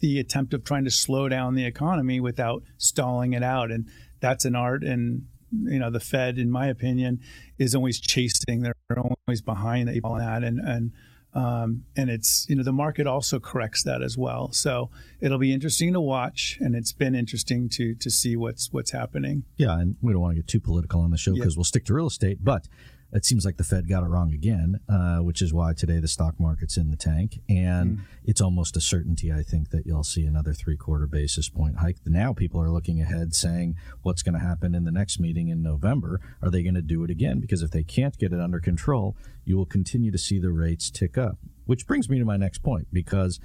the 0.00 0.18
attempt 0.18 0.52
of 0.54 0.64
trying 0.64 0.84
to 0.84 0.90
slow 0.90 1.28
down 1.28 1.54
the 1.54 1.64
economy 1.64 2.20
without 2.20 2.62
stalling 2.76 3.32
it 3.32 3.42
out, 3.42 3.70
and 3.70 3.88
that's 4.20 4.44
an 4.44 4.54
art. 4.54 4.82
And 4.82 5.26
you 5.52 5.78
know, 5.78 5.90
the 5.90 6.00
Fed, 6.00 6.38
in 6.38 6.50
my 6.50 6.66
opinion, 6.66 7.20
is 7.58 7.74
always 7.74 8.00
chasing. 8.00 8.62
They're 8.62 8.74
always 8.98 9.40
behind 9.40 9.88
the 9.88 9.92
eight 9.92 10.02
ball 10.02 10.14
on 10.14 10.18
that, 10.20 10.44
and 10.44 10.60
and 10.60 10.92
um, 11.34 11.84
and 11.96 12.08
it's 12.08 12.46
you 12.48 12.56
know 12.56 12.62
the 12.62 12.72
market 12.72 13.06
also 13.06 13.38
corrects 13.38 13.82
that 13.84 14.02
as 14.02 14.16
well. 14.16 14.52
So 14.52 14.90
it'll 15.20 15.38
be 15.38 15.52
interesting 15.52 15.92
to 15.92 16.00
watch, 16.00 16.58
and 16.60 16.74
it's 16.74 16.92
been 16.92 17.14
interesting 17.14 17.68
to 17.70 17.94
to 17.94 18.10
see 18.10 18.36
what's 18.36 18.72
what's 18.72 18.90
happening. 18.90 19.44
Yeah, 19.56 19.78
and 19.78 19.96
we 20.00 20.12
don't 20.12 20.22
want 20.22 20.36
to 20.36 20.42
get 20.42 20.48
too 20.48 20.60
political 20.60 21.00
on 21.00 21.10
the 21.10 21.18
show 21.18 21.34
because 21.34 21.56
we'll 21.56 21.64
stick 21.64 21.84
to 21.86 21.94
real 21.94 22.06
estate. 22.06 22.38
But 22.42 22.68
it 23.16 23.24
seems 23.24 23.44
like 23.44 23.56
the 23.56 23.64
Fed 23.64 23.88
got 23.88 24.02
it 24.02 24.06
wrong 24.06 24.32
again, 24.32 24.80
uh, 24.88 25.18
which 25.18 25.40
is 25.40 25.52
why 25.52 25.72
today 25.72 25.98
the 25.98 26.08
stock 26.08 26.38
market's 26.38 26.76
in 26.76 26.90
the 26.90 26.96
tank, 26.96 27.40
and 27.48 28.00
it's 28.24 28.40
almost 28.40 28.76
a 28.76 28.80
certainty. 28.80 29.32
I 29.32 29.42
think 29.42 29.70
that 29.70 29.86
you'll 29.86 30.04
see 30.04 30.24
another 30.24 30.52
three-quarter 30.52 31.06
basis 31.06 31.48
point 31.48 31.78
hike. 31.78 31.96
Now 32.04 32.32
people 32.32 32.60
are 32.60 32.70
looking 32.70 33.00
ahead, 33.00 33.34
saying 33.34 33.76
what's 34.02 34.22
going 34.22 34.38
to 34.38 34.46
happen 34.46 34.74
in 34.74 34.84
the 34.84 34.92
next 34.92 35.18
meeting 35.18 35.48
in 35.48 35.62
November. 35.62 36.20
Are 36.42 36.50
they 36.50 36.62
going 36.62 36.74
to 36.74 36.82
do 36.82 37.02
it 37.04 37.10
again? 37.10 37.40
Because 37.40 37.62
if 37.62 37.70
they 37.70 37.82
can't 37.82 38.18
get 38.18 38.32
it 38.32 38.40
under 38.40 38.60
control, 38.60 39.16
you 39.44 39.56
will 39.56 39.66
continue 39.66 40.12
to 40.12 40.18
see 40.18 40.38
the 40.38 40.50
rates 40.50 40.90
tick 40.90 41.16
up. 41.16 41.38
Which 41.64 41.86
brings 41.86 42.08
me 42.08 42.18
to 42.18 42.24
my 42.24 42.36
next 42.36 42.62
point, 42.62 42.88
because 42.92 43.40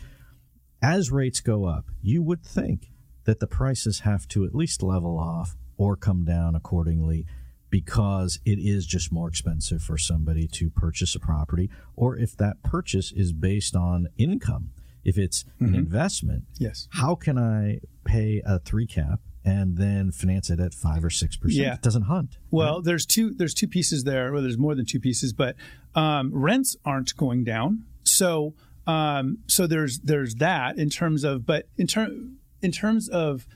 as 0.81 1.11
rates 1.11 1.39
go 1.39 1.65
up, 1.65 1.85
you 2.01 2.21
would 2.21 2.43
think 2.43 2.91
that 3.23 3.39
the 3.39 3.47
prices 3.47 4.01
have 4.01 4.27
to 4.29 4.43
at 4.45 4.55
least 4.55 4.83
level 4.83 5.17
off 5.17 5.55
or 5.77 5.95
come 5.95 6.25
down 6.25 6.55
accordingly 6.55 7.25
because 7.71 8.39
it 8.45 8.59
is 8.59 8.85
just 8.85 9.11
more 9.11 9.27
expensive 9.27 9.81
for 9.81 9.97
somebody 9.97 10.47
to 10.47 10.69
purchase 10.69 11.15
a 11.15 11.19
property 11.19 11.69
or 11.95 12.15
if 12.17 12.37
that 12.37 12.61
purchase 12.61 13.11
is 13.13 13.31
based 13.33 13.75
on 13.75 14.07
income 14.17 14.69
if 15.03 15.17
it's 15.17 15.43
an 15.59 15.73
investment 15.73 16.43
Yes. 16.59 16.87
how 16.91 17.15
can 17.15 17.37
i 17.39 17.79
pay 18.03 18.41
a 18.45 18.59
3 18.59 18.85
cap 18.85 19.19
and 19.43 19.77
then 19.77 20.11
finance 20.11 20.51
it 20.51 20.59
at 20.59 20.73
5 20.75 21.03
or 21.05 21.09
6% 21.09 21.37
Yeah. 21.47 21.73
it 21.73 21.81
doesn't 21.81 22.03
hunt 22.03 22.37
Well, 22.51 22.81
there's 22.83 23.07
two 23.07 23.33
there's 23.33 23.55
two 23.55 23.67
pieces 23.67 24.03
there. 24.03 24.31
Well, 24.31 24.43
there's 24.43 24.57
more 24.59 24.75
than 24.75 24.85
two 24.85 24.99
pieces, 24.99 25.33
but 25.33 25.55
um, 25.95 26.29
rents 26.31 26.75
aren't 26.85 27.15
going 27.17 27.43
down. 27.43 27.85
So 28.03 28.53
um, 28.85 29.39
so 29.47 29.65
there's 29.65 29.99
there's 30.01 30.35
that 30.35 30.77
in 30.77 30.89
terms 30.91 31.23
of, 31.23 31.45
but 31.45 31.67
in 31.77 31.87
term 31.87 32.37
in 32.61 32.71
terms 32.71 33.09
of 33.09 33.47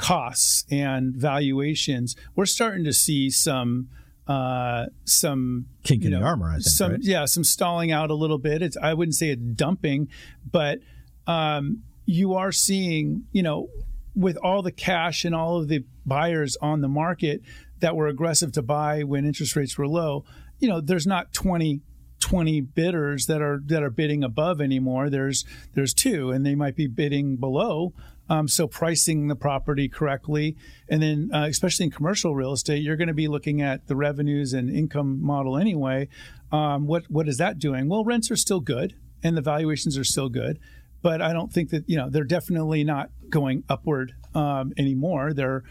costs 0.00 0.64
and 0.70 1.14
valuations, 1.14 2.16
we're 2.34 2.46
starting 2.46 2.84
to 2.84 2.92
see 2.92 3.30
some 3.30 3.88
uh, 4.26 4.86
some 5.04 5.66
kink 5.82 6.04
in 6.04 6.12
know, 6.12 6.20
the 6.20 6.24
armor 6.24 6.50
i 6.50 6.54
think 6.54 6.62
some 6.62 6.92
right? 6.92 7.00
yeah 7.02 7.24
some 7.24 7.42
stalling 7.42 7.90
out 7.90 8.10
a 8.10 8.14
little 8.14 8.38
bit 8.38 8.62
it's 8.62 8.76
i 8.76 8.94
wouldn't 8.94 9.16
say 9.16 9.30
it's 9.30 9.42
dumping 9.42 10.08
but 10.48 10.78
um, 11.26 11.82
you 12.06 12.34
are 12.34 12.52
seeing 12.52 13.24
you 13.32 13.42
know 13.42 13.68
with 14.14 14.36
all 14.36 14.62
the 14.62 14.70
cash 14.70 15.24
and 15.24 15.34
all 15.34 15.56
of 15.56 15.66
the 15.66 15.84
buyers 16.06 16.56
on 16.62 16.80
the 16.80 16.86
market 16.86 17.40
that 17.80 17.96
were 17.96 18.06
aggressive 18.06 18.52
to 18.52 18.62
buy 18.62 19.02
when 19.02 19.24
interest 19.24 19.56
rates 19.56 19.76
were 19.76 19.88
low 19.88 20.24
you 20.60 20.68
know 20.68 20.80
there's 20.80 21.08
not 21.08 21.32
20 21.32 21.80
20 22.20 22.60
bidders 22.60 23.26
that 23.26 23.42
are 23.42 23.60
that 23.66 23.82
are 23.82 23.90
bidding 23.90 24.22
above 24.22 24.60
anymore 24.60 25.10
there's 25.10 25.44
there's 25.74 25.92
two 25.92 26.30
and 26.30 26.46
they 26.46 26.54
might 26.54 26.76
be 26.76 26.86
bidding 26.86 27.34
below 27.34 27.92
um, 28.30 28.48
so 28.48 28.66
pricing 28.66 29.28
the 29.28 29.36
property 29.36 29.88
correctly. 29.88 30.56
And 30.88 31.02
then 31.02 31.30
uh, 31.34 31.46
especially 31.50 31.84
in 31.84 31.90
commercial 31.90 32.34
real 32.34 32.52
estate 32.52 32.82
you're 32.82 32.96
going 32.96 33.08
to 33.08 33.14
be 33.14 33.28
looking 33.28 33.60
at 33.60 33.86
the 33.86 33.96
revenues 33.96 34.54
and 34.54 34.70
income 34.70 35.22
model 35.22 35.58
anyway. 35.58 36.08
Um, 36.50 36.86
what 36.86 37.04
what 37.10 37.28
is 37.28 37.36
that 37.36 37.58
doing? 37.58 37.88
Well 37.88 38.04
rents 38.04 38.30
are 38.30 38.36
still 38.36 38.60
good 38.60 38.94
and 39.22 39.36
the 39.36 39.42
valuations 39.42 39.98
are 39.98 40.04
still 40.04 40.30
good 40.30 40.58
but 41.02 41.20
i 41.20 41.32
don't 41.32 41.52
think 41.52 41.68
that 41.68 41.84
you 41.86 41.96
know 41.96 42.08
they're 42.08 42.24
definitely 42.24 42.82
not 42.84 43.10
going 43.30 43.64
upward 43.68 44.14
um, 44.34 44.72
anymore. 44.76 45.32
They're 45.32 45.62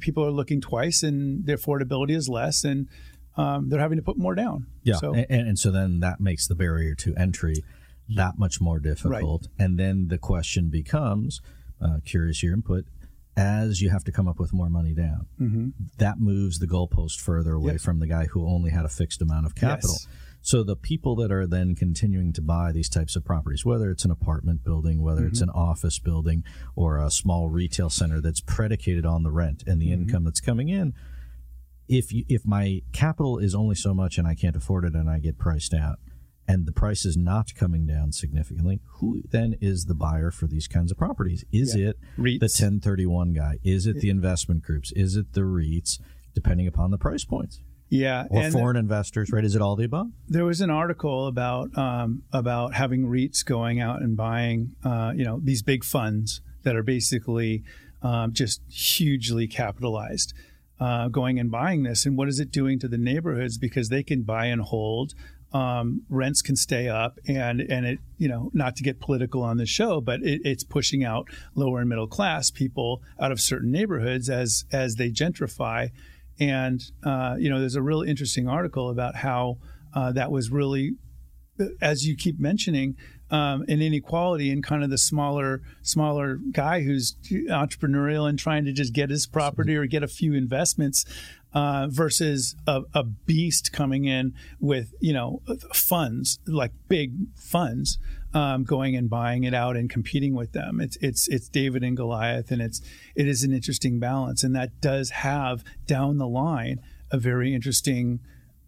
people 0.00 0.24
are 0.24 0.30
looking 0.30 0.60
twice 0.60 1.02
and 1.02 1.44
the 1.44 1.54
affordability 1.54 2.16
is 2.16 2.28
less 2.28 2.64
and 2.64 2.88
um, 3.36 3.68
they're 3.68 3.80
having 3.80 3.98
to 3.98 4.02
put 4.02 4.16
more 4.16 4.34
down. 4.34 4.66
Yeah, 4.82 4.96
so 4.96 5.14
and, 5.14 5.26
and 5.28 5.58
so 5.58 5.70
then 5.70 6.00
that 6.00 6.20
makes 6.20 6.46
the 6.46 6.54
barrier 6.54 6.94
to 6.96 7.14
entry 7.16 7.64
that 8.08 8.38
much 8.38 8.60
more 8.60 8.78
difficult. 8.78 9.48
And 9.58 9.78
then 9.78 10.08
the 10.08 10.18
question 10.18 10.68
becomes, 10.68 11.40
uh, 11.82 11.98
curious 12.04 12.42
your 12.42 12.54
input, 12.54 12.84
as 13.36 13.80
you 13.80 13.90
have 13.90 14.04
to 14.04 14.12
come 14.12 14.28
up 14.28 14.38
with 14.38 14.52
more 14.52 14.68
money 14.68 14.94
down, 14.94 15.26
mm-hmm. 15.40 15.68
that 15.98 16.18
moves 16.18 16.58
the 16.58 16.66
goalpost 16.66 17.18
further 17.20 17.54
away 17.54 17.72
Yeah. 17.72 17.78
from 17.78 17.98
the 17.98 18.06
guy 18.06 18.26
who 18.26 18.46
only 18.46 18.70
had 18.70 18.84
a 18.84 18.88
fixed 18.90 19.22
amount 19.22 19.46
of 19.46 19.54
capital. 19.54 19.92
Yes. 19.92 20.08
So 20.44 20.64
the 20.64 20.76
people 20.76 21.14
that 21.16 21.30
are 21.30 21.46
then 21.46 21.76
continuing 21.76 22.32
to 22.32 22.42
buy 22.42 22.72
these 22.72 22.88
types 22.88 23.14
of 23.14 23.24
properties, 23.24 23.64
whether 23.64 23.90
it's 23.90 24.04
an 24.04 24.10
apartment 24.10 24.64
building, 24.64 25.00
whether 25.00 25.24
it's 25.24 25.40
an 25.40 25.50
office 25.50 26.00
building, 26.00 26.42
or 26.74 26.98
a 26.98 27.12
small 27.12 27.48
retail 27.48 27.88
center 27.88 28.20
that's 28.20 28.40
predicated 28.40 29.06
on 29.06 29.22
the 29.22 29.30
rent 29.30 29.62
and 29.68 29.80
the 29.80 29.92
income 29.92 30.24
that's 30.24 30.40
coming 30.40 30.68
in, 30.68 30.94
if 31.88 32.12
you, 32.12 32.24
if 32.28 32.44
my 32.44 32.82
capital 32.92 33.38
is 33.38 33.54
only 33.54 33.76
so 33.76 33.94
much 33.94 34.18
and 34.18 34.26
I 34.26 34.34
can't 34.34 34.56
afford 34.56 34.84
it 34.84 34.94
and 34.94 35.08
I 35.08 35.20
get 35.20 35.38
priced 35.38 35.74
out, 35.74 36.00
and 36.48 36.66
the 36.66 36.72
price 36.72 37.04
is 37.04 37.16
not 37.16 37.54
coming 37.54 37.86
down 37.86 38.12
significantly, 38.12 38.80
who 38.98 39.22
then 39.30 39.56
is 39.60 39.84
the 39.86 39.94
buyer 39.94 40.30
for 40.30 40.46
these 40.46 40.66
kinds 40.68 40.90
of 40.90 40.98
properties? 40.98 41.44
Is 41.52 41.76
Yeah. 41.76 41.90
it 41.90 41.98
REITs. 42.18 42.40
the 42.40 42.48
1031 42.48 43.32
guy? 43.32 43.58
Is 43.62 43.86
it 43.86 44.00
the 44.00 44.10
investment 44.10 44.62
groups? 44.62 44.92
Is 44.92 45.16
it 45.16 45.32
the 45.34 45.42
REITs? 45.42 45.98
Depending 46.34 46.66
upon 46.66 46.90
the 46.90 46.96
price 46.98 47.24
points, 47.26 47.60
yeah 47.90 48.24
or 48.30 48.40
and 48.40 48.52
foreign 48.54 48.76
investors, 48.76 49.30
right? 49.30 49.44
Is 49.44 49.54
it 49.54 49.60
all 49.60 49.76
the 49.76 49.84
above? 49.84 50.06
there 50.26 50.46
was 50.46 50.62
an 50.62 50.70
article 50.70 51.26
about 51.26 51.76
um, 51.76 52.22
about 52.32 52.72
having 52.72 53.04
REITs 53.04 53.44
going 53.44 53.80
out 53.80 54.00
and 54.00 54.16
buying, 54.16 54.74
uh, 54.82 55.12
you 55.14 55.24
know, 55.24 55.40
these 55.44 55.62
big 55.62 55.84
funds 55.84 56.40
that 56.62 56.74
are 56.74 56.82
basically 56.82 57.62
um, 58.00 58.32
just 58.32 58.62
hugely 58.70 59.46
capitalized, 59.46 60.32
uh, 60.80 61.08
going 61.08 61.38
and 61.38 61.50
buying 61.50 61.82
this. 61.82 62.06
And 62.06 62.16
what 62.16 62.28
is 62.28 62.40
it 62.40 62.50
doing 62.50 62.78
to 62.78 62.88
the 62.88 62.96
neighborhoods? 62.98 63.58
Because 63.58 63.90
they 63.90 64.02
can 64.02 64.22
buy 64.22 64.46
and 64.46 64.62
hold. 64.62 65.12
Um, 65.52 66.02
rents 66.08 66.40
can 66.40 66.56
stay 66.56 66.88
up, 66.88 67.18
and 67.26 67.60
and 67.60 67.86
it 67.86 67.98
you 68.18 68.28
know 68.28 68.50
not 68.54 68.76
to 68.76 68.82
get 68.82 69.00
political 69.00 69.42
on 69.42 69.58
the 69.58 69.66
show, 69.66 70.00
but 70.00 70.22
it, 70.22 70.40
it's 70.44 70.64
pushing 70.64 71.04
out 71.04 71.28
lower 71.54 71.80
and 71.80 71.88
middle 71.88 72.06
class 72.06 72.50
people 72.50 73.02
out 73.20 73.32
of 73.32 73.40
certain 73.40 73.70
neighborhoods 73.70 74.30
as 74.30 74.64
as 74.72 74.96
they 74.96 75.10
gentrify. 75.10 75.90
And 76.40 76.82
uh, 77.04 77.36
you 77.38 77.50
know, 77.50 77.60
there's 77.60 77.76
a 77.76 77.82
real 77.82 78.02
interesting 78.02 78.48
article 78.48 78.88
about 78.90 79.16
how 79.16 79.58
uh, 79.94 80.12
that 80.12 80.30
was 80.30 80.50
really 80.50 80.92
as 81.80 82.06
you 82.06 82.16
keep 82.16 82.40
mentioning, 82.40 82.96
um, 83.30 83.62
an 83.68 83.80
inequality 83.80 84.50
in 84.50 84.62
kind 84.62 84.84
of 84.84 84.90
the 84.90 84.98
smaller 84.98 85.62
smaller 85.82 86.38
guy 86.50 86.82
who's 86.82 87.16
entrepreneurial 87.50 88.28
and 88.28 88.38
trying 88.38 88.64
to 88.64 88.72
just 88.72 88.92
get 88.92 89.10
his 89.10 89.26
property 89.26 89.74
or 89.76 89.86
get 89.86 90.02
a 90.02 90.08
few 90.08 90.34
investments 90.34 91.04
uh, 91.54 91.86
versus 91.90 92.56
a, 92.66 92.82
a, 92.94 93.04
beast 93.04 93.72
coming 93.72 94.04
in 94.04 94.34
with 94.58 94.94
you 95.00 95.12
know 95.12 95.42
funds 95.72 96.38
like 96.46 96.72
big 96.88 97.12
funds 97.36 97.98
um, 98.34 98.64
going 98.64 98.96
and 98.96 99.10
buying 99.10 99.44
it 99.44 99.54
out 99.54 99.76
and 99.76 99.90
competing 99.90 100.34
with 100.34 100.52
them. 100.52 100.80
It's 100.80 100.96
it's 101.00 101.28
it's 101.28 101.48
David 101.48 101.84
and 101.84 101.96
Goliath, 101.96 102.50
and 102.50 102.62
it's 102.62 102.80
it 103.14 103.28
is 103.28 103.42
an 103.42 103.52
interesting 103.52 103.98
balance, 103.98 104.42
and 104.42 104.56
that 104.56 104.80
does 104.80 105.10
have 105.10 105.62
down 105.86 106.18
the 106.18 106.28
line 106.28 106.80
a 107.10 107.18
very 107.18 107.54
interesting 107.54 108.20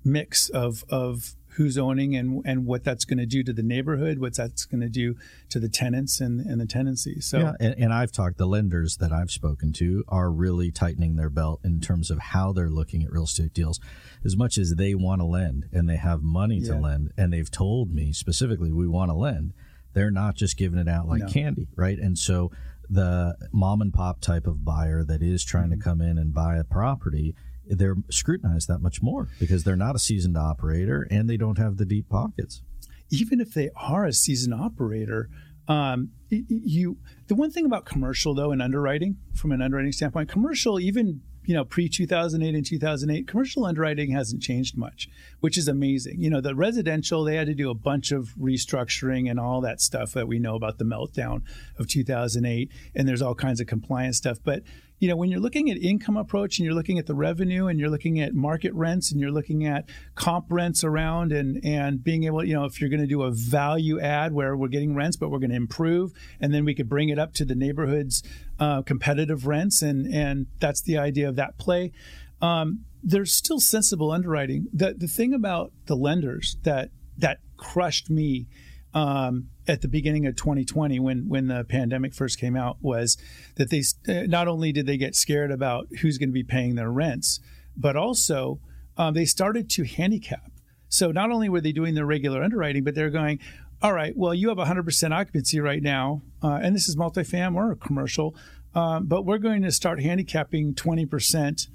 mix 0.04 0.50
of 0.50 0.84
of 0.88 1.34
who's 1.56 1.78
owning 1.78 2.16
and 2.16 2.42
and 2.44 2.66
what 2.66 2.84
that's 2.84 3.04
going 3.04 3.18
to 3.18 3.26
do 3.26 3.42
to 3.42 3.52
the 3.52 3.62
neighborhood, 3.62 4.18
what 4.18 4.36
that's 4.36 4.64
going 4.64 4.80
to 4.80 4.88
do 4.88 5.16
to 5.48 5.60
the 5.60 5.68
tenants 5.68 6.20
and, 6.20 6.40
and 6.40 6.60
the 6.60 6.66
tenancy. 6.66 7.20
So 7.20 7.38
yeah, 7.38 7.52
and, 7.60 7.74
and, 7.78 7.92
I've 7.92 8.12
talked 8.12 8.38
the 8.38 8.46
lenders 8.46 8.96
that 8.96 9.12
I've 9.12 9.30
spoken 9.30 9.72
to 9.74 10.04
are 10.08 10.30
really 10.30 10.70
tightening 10.70 11.16
their 11.16 11.30
belt 11.30 11.60
in 11.64 11.80
terms 11.80 12.10
of 12.10 12.18
how 12.18 12.52
they're 12.52 12.70
looking 12.70 13.02
at 13.02 13.12
real 13.12 13.24
estate 13.24 13.54
deals. 13.54 13.80
As 14.24 14.36
much 14.36 14.58
as 14.58 14.74
they 14.76 14.94
want 14.94 15.20
to 15.20 15.26
lend 15.26 15.66
and 15.72 15.88
they 15.88 15.96
have 15.96 16.22
money 16.22 16.58
yeah. 16.58 16.74
to 16.74 16.80
lend, 16.80 17.12
and 17.16 17.32
they've 17.32 17.50
told 17.50 17.92
me 17.92 18.12
specifically 18.12 18.72
we 18.72 18.88
want 18.88 19.10
to 19.10 19.14
lend, 19.14 19.52
they're 19.92 20.10
not 20.10 20.34
just 20.34 20.56
giving 20.56 20.78
it 20.78 20.88
out 20.88 21.08
like 21.08 21.22
no. 21.22 21.28
candy, 21.28 21.68
right? 21.76 21.98
And 21.98 22.18
so 22.18 22.50
the 22.90 23.36
mom 23.52 23.80
and 23.80 23.92
pop 23.92 24.20
type 24.20 24.46
of 24.46 24.64
buyer 24.64 25.04
that 25.04 25.22
is 25.22 25.44
trying 25.44 25.70
mm-hmm. 25.70 25.80
to 25.80 25.84
come 25.84 26.00
in 26.00 26.18
and 26.18 26.34
buy 26.34 26.56
a 26.56 26.64
property 26.64 27.34
they're 27.66 27.96
scrutinized 28.10 28.68
that 28.68 28.80
much 28.80 29.02
more 29.02 29.28
because 29.38 29.64
they're 29.64 29.76
not 29.76 29.94
a 29.94 29.98
seasoned 29.98 30.36
operator 30.36 31.06
and 31.10 31.28
they 31.28 31.36
don't 31.36 31.58
have 31.58 31.76
the 31.76 31.84
deep 31.84 32.08
pockets. 32.08 32.62
Even 33.10 33.40
if 33.40 33.54
they 33.54 33.70
are 33.76 34.04
a 34.06 34.12
seasoned 34.12 34.54
operator, 34.54 35.28
um, 35.68 36.10
you 36.28 36.98
the 37.28 37.34
one 37.34 37.50
thing 37.50 37.64
about 37.64 37.86
commercial 37.86 38.34
though 38.34 38.52
in 38.52 38.60
underwriting, 38.60 39.16
from 39.34 39.52
an 39.52 39.62
underwriting 39.62 39.92
standpoint, 39.92 40.28
commercial 40.28 40.78
even 40.78 41.22
you 41.44 41.54
know 41.54 41.64
pre 41.64 41.88
2008 41.88 42.54
and 42.54 42.66
2008 42.66 43.28
commercial 43.28 43.64
underwriting 43.64 44.10
hasn't 44.10 44.42
changed 44.42 44.76
much 44.76 45.08
which 45.40 45.58
is 45.58 45.68
amazing 45.68 46.20
you 46.20 46.30
know 46.30 46.40
the 46.40 46.54
residential 46.54 47.22
they 47.24 47.36
had 47.36 47.46
to 47.46 47.54
do 47.54 47.70
a 47.70 47.74
bunch 47.74 48.12
of 48.12 48.34
restructuring 48.40 49.30
and 49.30 49.38
all 49.38 49.60
that 49.60 49.80
stuff 49.80 50.12
that 50.12 50.26
we 50.26 50.38
know 50.38 50.54
about 50.54 50.78
the 50.78 50.84
meltdown 50.84 51.42
of 51.78 51.86
2008 51.86 52.70
and 52.94 53.08
there's 53.08 53.22
all 53.22 53.34
kinds 53.34 53.60
of 53.60 53.66
compliance 53.66 54.16
stuff 54.16 54.38
but 54.42 54.62
you 54.98 55.08
know, 55.08 55.16
when 55.16 55.28
you're 55.28 55.40
looking 55.40 55.70
at 55.70 55.76
income 55.76 56.16
approach 56.16 56.58
and 56.58 56.64
you're 56.64 56.74
looking 56.74 56.98
at 56.98 57.06
the 57.06 57.14
revenue 57.14 57.66
and 57.66 57.80
you're 57.80 57.90
looking 57.90 58.20
at 58.20 58.32
market 58.34 58.72
rents 58.74 59.10
and 59.10 59.20
you're 59.20 59.32
looking 59.32 59.66
at 59.66 59.88
comp 60.14 60.46
rents 60.48 60.84
around 60.84 61.32
and 61.32 61.62
and 61.64 62.02
being 62.02 62.24
able, 62.24 62.44
you 62.44 62.54
know, 62.54 62.64
if 62.64 62.80
you're 62.80 62.90
going 62.90 63.00
to 63.00 63.06
do 63.06 63.22
a 63.22 63.30
value 63.30 64.00
add 64.00 64.32
where 64.32 64.56
we're 64.56 64.68
getting 64.68 64.94
rents 64.94 65.16
but 65.16 65.30
we're 65.30 65.38
going 65.38 65.50
to 65.50 65.56
improve 65.56 66.12
and 66.40 66.54
then 66.54 66.64
we 66.64 66.74
could 66.74 66.88
bring 66.88 67.08
it 67.08 67.18
up 67.18 67.34
to 67.34 67.44
the 67.44 67.54
neighborhood's 67.54 68.22
uh, 68.58 68.82
competitive 68.82 69.46
rents 69.46 69.82
and 69.82 70.06
and 70.12 70.46
that's 70.60 70.82
the 70.82 70.96
idea 70.96 71.28
of 71.28 71.36
that 71.36 71.58
play. 71.58 71.92
Um, 72.40 72.84
there's 73.02 73.32
still 73.32 73.60
sensible 73.60 74.10
underwriting. 74.10 74.68
The 74.72 74.94
the 74.94 75.08
thing 75.08 75.34
about 75.34 75.72
the 75.86 75.96
lenders 75.96 76.56
that 76.62 76.90
that 77.18 77.38
crushed 77.56 78.10
me 78.10 78.46
um, 78.94 79.48
at 79.66 79.80
the 79.80 79.88
beginning 79.88 80.26
of 80.26 80.36
2020 80.36 80.98
when 81.00 81.28
when 81.28 81.46
the 81.48 81.64
pandemic 81.64 82.14
first 82.14 82.38
came 82.38 82.56
out 82.56 82.76
was 82.80 83.16
that 83.56 83.70
they 83.70 83.82
uh, 84.08 84.26
not 84.26 84.48
only 84.48 84.72
did 84.72 84.86
they 84.86 84.96
get 84.96 85.14
scared 85.14 85.50
about 85.50 85.86
who's 86.00 86.18
going 86.18 86.28
to 86.28 86.34
be 86.34 86.42
paying 86.42 86.74
their 86.74 86.90
rents, 86.90 87.40
but 87.76 87.96
also 87.96 88.60
um, 88.96 89.14
they 89.14 89.24
started 89.24 89.68
to 89.70 89.84
handicap. 89.84 90.50
So 90.88 91.10
not 91.10 91.30
only 91.30 91.48
were 91.48 91.60
they 91.60 91.72
doing 91.72 91.94
their 91.94 92.06
regular 92.06 92.42
underwriting, 92.42 92.84
but 92.84 92.94
they're 92.94 93.10
going, 93.10 93.40
all 93.82 93.92
right, 93.92 94.16
well, 94.16 94.32
you 94.32 94.48
have 94.48 94.58
100% 94.58 95.12
occupancy 95.12 95.60
right 95.60 95.82
now, 95.82 96.22
uh, 96.42 96.60
and 96.62 96.74
this 96.74 96.88
is 96.88 96.94
multifam 96.94 97.56
or 97.56 97.74
commercial, 97.74 98.34
um, 98.74 99.06
but 99.06 99.24
we're 99.24 99.38
going 99.38 99.62
to 99.62 99.72
start 99.72 100.00
handicapping 100.00 100.74
20% 100.74 101.68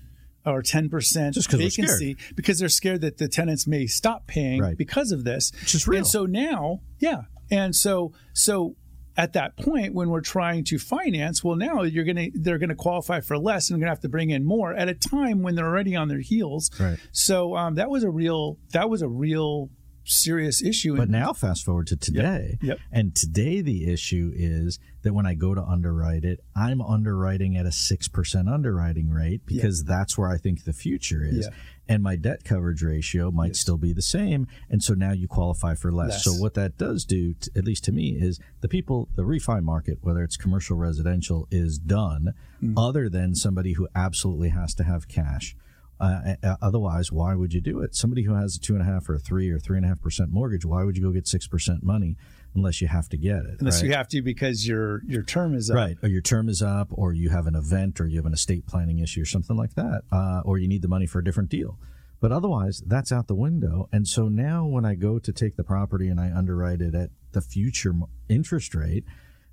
or 0.46 0.62
10% 0.62 1.58
vacancy 1.58 2.18
because 2.36 2.60
they're 2.60 2.70
scared 2.70 3.02
that 3.02 3.18
the 3.18 3.28
tenants 3.28 3.68
may 3.68 3.86
stop 3.88 4.26
paying 4.28 4.62
right. 4.62 4.78
because 4.78 5.12
of 5.12 5.24
this. 5.24 5.52
Which 5.60 5.76
is 5.76 5.88
real. 5.88 6.00
And 6.00 6.08
so 6.08 6.26
now, 6.26 6.80
yeah. 7.00 7.24
And 7.52 7.76
so, 7.76 8.14
so 8.34 8.76
at 9.18 9.34
that 9.34 9.58
point 9.58 9.94
when 9.94 10.10
we're 10.10 10.22
trying 10.22 10.64
to 10.64 10.80
finance, 10.80 11.44
well, 11.44 11.56
now 11.56 11.84
you're 11.84 12.06
going 12.06 12.16
to, 12.16 12.32
they're 12.36 12.58
going 12.58 12.70
to 12.70 12.76
qualify 12.76 13.20
for 13.20 13.38
less 13.38 13.70
and 13.70 13.80
going 13.80 13.88
to 13.88 13.92
have 13.92 14.00
to 14.00 14.10
bring 14.10 14.30
in 14.30 14.46
more 14.46 14.74
at 14.74 14.88
a 14.88 14.94
time 14.94 15.42
when 15.42 15.56
they're 15.56 15.68
already 15.68 15.96
on 15.96 16.08
their 16.08 16.22
heels. 16.22 16.72
Right. 16.80 16.98
So 17.12 17.56
um, 17.56 17.76
that 17.76 17.90
was 17.90 18.04
a 18.04 18.10
real, 18.10 18.58
that 18.72 18.90
was 18.90 19.02
a 19.02 19.10
real 19.10 19.70
serious 20.10 20.62
issue. 20.62 20.96
But 20.98 21.10
now, 21.10 21.34
fast 21.34 21.64
forward 21.64 21.88
to 21.88 21.96
today. 21.96 22.58
Yep. 22.62 22.70
yep. 22.70 22.80
And 22.92 23.16
today, 23.16 23.62
the 23.62 23.92
issue 23.92 24.32
is 24.36 24.80
that 25.04 25.14
when 25.14 25.26
I 25.26 25.34
go 25.34 25.54
to 25.56 25.62
underwrite 25.62 26.26
it, 26.26 26.40
I'm 26.56 26.82
underwriting 26.82 27.56
at 27.56 27.66
a 27.66 27.70
6% 27.70 28.54
underwriting 28.54 29.10
rate 29.10 29.46
because 29.46 29.82
yep. 29.82 29.88
that's 29.88 30.18
where 30.18 30.30
I 30.30 30.38
think 30.38 30.64
the 30.64 30.74
future 30.74 31.24
is. 31.24 31.50
And 31.88 32.04
my 32.04 32.16
debt 32.16 32.44
coverage 32.44 32.84
ratio 32.84 33.32
might 33.32 33.48
yes. 33.48 33.60
still 33.60 33.78
be 33.78 33.94
the 33.94 34.02
same. 34.02 34.48
And 34.70 34.84
so 34.84 34.94
now 34.94 35.12
you 35.12 35.28
qualify 35.28 35.74
for 35.74 35.92
less. 35.92 36.10
less. 36.10 36.24
So, 36.24 36.34
what 36.34 36.54
that 36.54 36.78
does 36.78 37.04
do, 37.06 37.34
to, 37.34 37.52
at 37.56 37.66
least 37.66 37.84
to 37.86 37.92
me, 37.92 38.10
is 38.10 38.40
the 38.62 38.68
people, 38.68 39.10
the 39.16 39.24
refi 39.24 39.64
market, 39.64 39.98
whether 40.02 40.24
it's 40.24 40.38
commercial, 40.38 40.78
residential, 40.78 41.48
is 41.50 41.80
done, 41.80 42.34
mm. 42.62 42.74
other 42.78 43.10
than 43.10 43.34
somebody 43.34 43.74
who 43.74 43.88
absolutely 43.96 44.50
has 44.50 44.76
to 44.76 44.84
have 44.84 45.08
cash 45.08 45.56
uh, 46.00 46.56
otherwise, 46.62 47.12
why 47.12 47.36
would 47.36 47.54
you 47.54 47.62
do 47.62 47.82
it? 47.82 47.96
Somebody 47.96 48.24
who 48.24 48.34
has 48.34 48.56
a 48.56 48.60
two 48.60 48.74
and 48.74 48.82
a 48.82 48.86
half 48.86 49.10
or 49.10 49.16
a 49.16 49.20
three 49.20 49.50
or 49.50 49.60
three 49.60 49.78
and 49.78 49.86
a 49.86 49.90
half 49.90 50.02
percent 50.02 50.32
mortgage, 50.32 50.66
why 50.66 50.84
would 50.84 50.98
you 50.98 51.04
go 51.04 51.12
get 51.12 51.28
six 51.28 51.48
percent 51.48 51.84
money 51.84 52.16
unless 52.56 52.82
you 52.82 52.88
have 52.88 53.10
to 53.10 53.18
get 53.18 53.46
it? 53.46 53.58
Unless 53.60 53.82
right? 53.82 53.90
you 53.90 53.96
have 53.96 54.08
to 54.10 54.22
because 54.22 54.68
your 54.68 55.04
your 55.06 55.24
term 55.24 55.56
is 55.56 55.70
up, 55.70 55.76
right? 55.76 55.98
Or 56.02 56.10
your 56.10 56.22
term 56.22 56.48
is 56.50 56.62
up, 56.62 56.88
or 56.92 57.14
you 57.14 57.30
have 57.30 57.48
an 57.48 57.56
event, 57.56 58.00
or 58.00 58.08
you 58.08 58.18
have 58.18 58.26
an 58.26 58.34
estate 58.34 58.66
planning 58.66 59.00
issue, 59.00 59.22
or 59.22 59.26
something 59.26 59.58
like 59.58 59.76
that, 59.76 60.04
uh, 60.12 60.42
or 60.46 60.58
you 60.58 60.68
need 60.68 60.82
the 60.82 60.88
money 60.88 61.06
for 61.06 61.20
a 61.20 61.24
different 61.24 61.50
deal. 61.50 61.78
But 62.22 62.32
otherwise, 62.32 62.82
that's 62.86 63.12
out 63.12 63.28
the 63.28 63.36
window. 63.36 63.88
And 63.92 64.08
so 64.08 64.28
now, 64.28 64.66
when 64.66 64.86
I 64.86 64.96
go 64.96 65.20
to 65.20 65.32
take 65.32 65.56
the 65.56 65.64
property 65.64 66.10
and 66.10 66.20
I 66.20 66.32
underwrite 66.32 66.82
it 66.82 66.94
at 66.94 67.12
the 67.32 67.42
future 67.42 67.94
interest 68.28 68.76
rate 68.76 69.06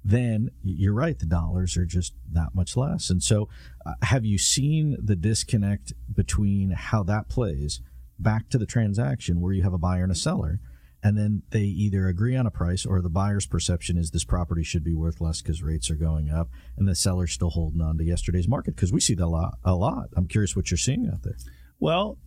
then 0.08 0.50
you're 0.62 0.92
right, 0.92 1.18
the 1.18 1.26
dollars 1.26 1.76
are 1.76 1.84
just 1.84 2.14
that 2.30 2.54
much 2.54 2.76
less. 2.76 3.10
And 3.10 3.20
so, 3.20 3.48
uh, 3.84 3.94
have 4.02 4.24
you 4.24 4.38
seen 4.38 4.96
the 5.02 5.16
disconnect 5.16 5.92
between 6.14 6.70
how 6.70 7.02
that 7.04 7.28
plays 7.28 7.80
back 8.16 8.48
to 8.50 8.58
the 8.58 8.66
transaction 8.66 9.40
where 9.40 9.52
you 9.52 9.64
have 9.64 9.72
a 9.72 9.78
buyer 9.78 10.04
and 10.04 10.12
a 10.12 10.16
seller? 10.16 10.60
And 11.02 11.18
then 11.18 11.42
they 11.50 11.62
either 11.62 12.06
agree 12.06 12.36
on 12.36 12.46
a 12.46 12.52
price 12.52 12.86
or 12.86 13.00
the 13.00 13.10
buyer's 13.10 13.46
perception 13.46 13.98
is 13.98 14.12
this 14.12 14.24
property 14.24 14.62
should 14.62 14.84
be 14.84 14.94
worth 14.94 15.20
less 15.20 15.42
because 15.42 15.62
rates 15.62 15.90
are 15.90 15.96
going 15.96 16.30
up, 16.30 16.50
and 16.76 16.86
the 16.86 16.94
seller's 16.94 17.32
still 17.32 17.50
holding 17.50 17.80
on 17.80 17.98
to 17.98 18.04
yesterday's 18.04 18.48
market 18.48 18.76
because 18.76 18.92
we 18.92 19.00
see 19.00 19.14
that 19.14 19.24
a 19.24 19.26
lot. 19.26 19.58
A 19.64 19.74
lot. 19.74 20.08
I'm 20.16 20.28
curious 20.28 20.54
what 20.54 20.70
you're 20.70 20.78
seeing 20.78 21.10
out 21.12 21.24
there. 21.24 21.36
Well, 21.80 22.18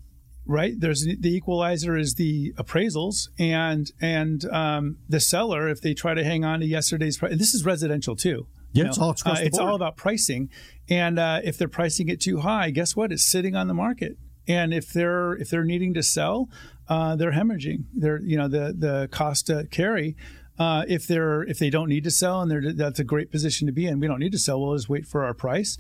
right? 0.50 0.74
There's 0.78 1.06
the 1.06 1.30
equalizer 1.30 1.96
is 1.96 2.16
the 2.16 2.54
appraisals 2.54 3.30
and 3.38 3.90
and 4.02 4.44
um, 4.46 4.98
the 5.08 5.20
seller 5.20 5.70
if 5.70 5.82
they 5.82 5.94
try 5.94 6.16
to 6.16 6.24
hang 6.24 6.44
on 6.44 6.60
to 6.60 6.66
yesterday's 6.66 7.18
price 7.18 7.38
this 7.38 7.54
is 7.54 7.64
residential 7.64 8.16
too. 8.16 8.48
Yeah, 8.72 8.88
it's 8.88 8.98
all 8.98 9.16
uh, 9.26 9.36
it's 9.38 9.60
all 9.60 9.76
about 9.76 9.96
pricing. 9.96 10.50
And 10.90 11.20
uh, 11.20 11.42
if 11.44 11.58
they're 11.58 11.68
pricing 11.68 12.10
it 12.10 12.20
too 12.20 12.40
high 12.40 12.72
guess 12.72 12.96
what? 12.96 13.12
It's 13.12 13.26
sitting 13.26 13.56
on 13.56 13.68
the 13.68 13.74
market. 13.74 14.18
And 14.48 14.74
if 14.74 14.92
they're 14.92 15.34
if 15.34 15.50
they're 15.50 15.64
needing 15.64 15.94
to 15.94 16.04
sell 16.04 16.50
uh, 16.90 17.16
they're 17.16 17.34
hemorrhaging. 17.34 17.86
They're 17.94 18.20
you 18.20 18.36
know 18.36 18.48
the 18.48 18.74
the 18.78 19.08
cost 19.12 19.48
to 19.48 19.68
carry 19.70 20.18
uh, 20.58 20.86
if 20.88 21.06
they're 21.06 21.44
if 21.44 21.60
they 21.60 21.70
don't 21.70 21.90
need 21.90 22.04
to 22.06 22.12
sell 22.12 22.42
and 22.42 22.50
they're 22.50 22.74
that's 22.74 23.00
a 23.00 23.04
great 23.04 23.32
position 23.32 23.68
to 23.68 23.74
be 23.74 23.86
in. 23.86 24.00
We 24.00 24.08
don't 24.08 24.20
need 24.20 24.32
to 24.32 24.40
sell. 24.40 24.60
We'll 24.60 24.76
just 24.76 24.90
wait 24.90 25.06
for 25.06 25.24
our 25.24 25.36
price. 25.36 25.78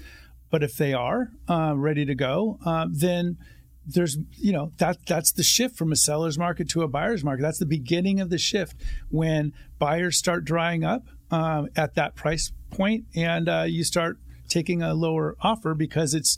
But 0.51 0.63
if 0.63 0.77
they 0.77 0.93
are 0.93 1.31
uh, 1.47 1.73
ready 1.75 2.05
to 2.05 2.15
go 2.15 2.59
uh, 2.65 2.87
then 2.91 3.37
there's 3.93 4.17
you 4.37 4.51
know 4.51 4.71
that 4.77 5.05
that's 5.05 5.31
the 5.31 5.43
shift 5.43 5.77
from 5.77 5.91
a 5.91 5.95
seller's 5.95 6.37
market 6.37 6.69
to 6.69 6.81
a 6.81 6.87
buyer's 6.87 7.23
market. 7.23 7.41
That's 7.41 7.59
the 7.59 7.65
beginning 7.65 8.19
of 8.19 8.29
the 8.29 8.37
shift 8.37 8.75
when 9.09 9.53
buyers 9.77 10.17
start 10.17 10.45
drying 10.45 10.83
up 10.83 11.07
uh, 11.31 11.65
at 11.75 11.95
that 11.95 12.15
price 12.15 12.51
point 12.71 13.05
and 13.15 13.49
uh, 13.49 13.65
you 13.67 13.83
start 13.83 14.17
taking 14.47 14.81
a 14.81 14.93
lower 14.93 15.35
offer 15.41 15.73
because 15.73 16.13
it's 16.13 16.37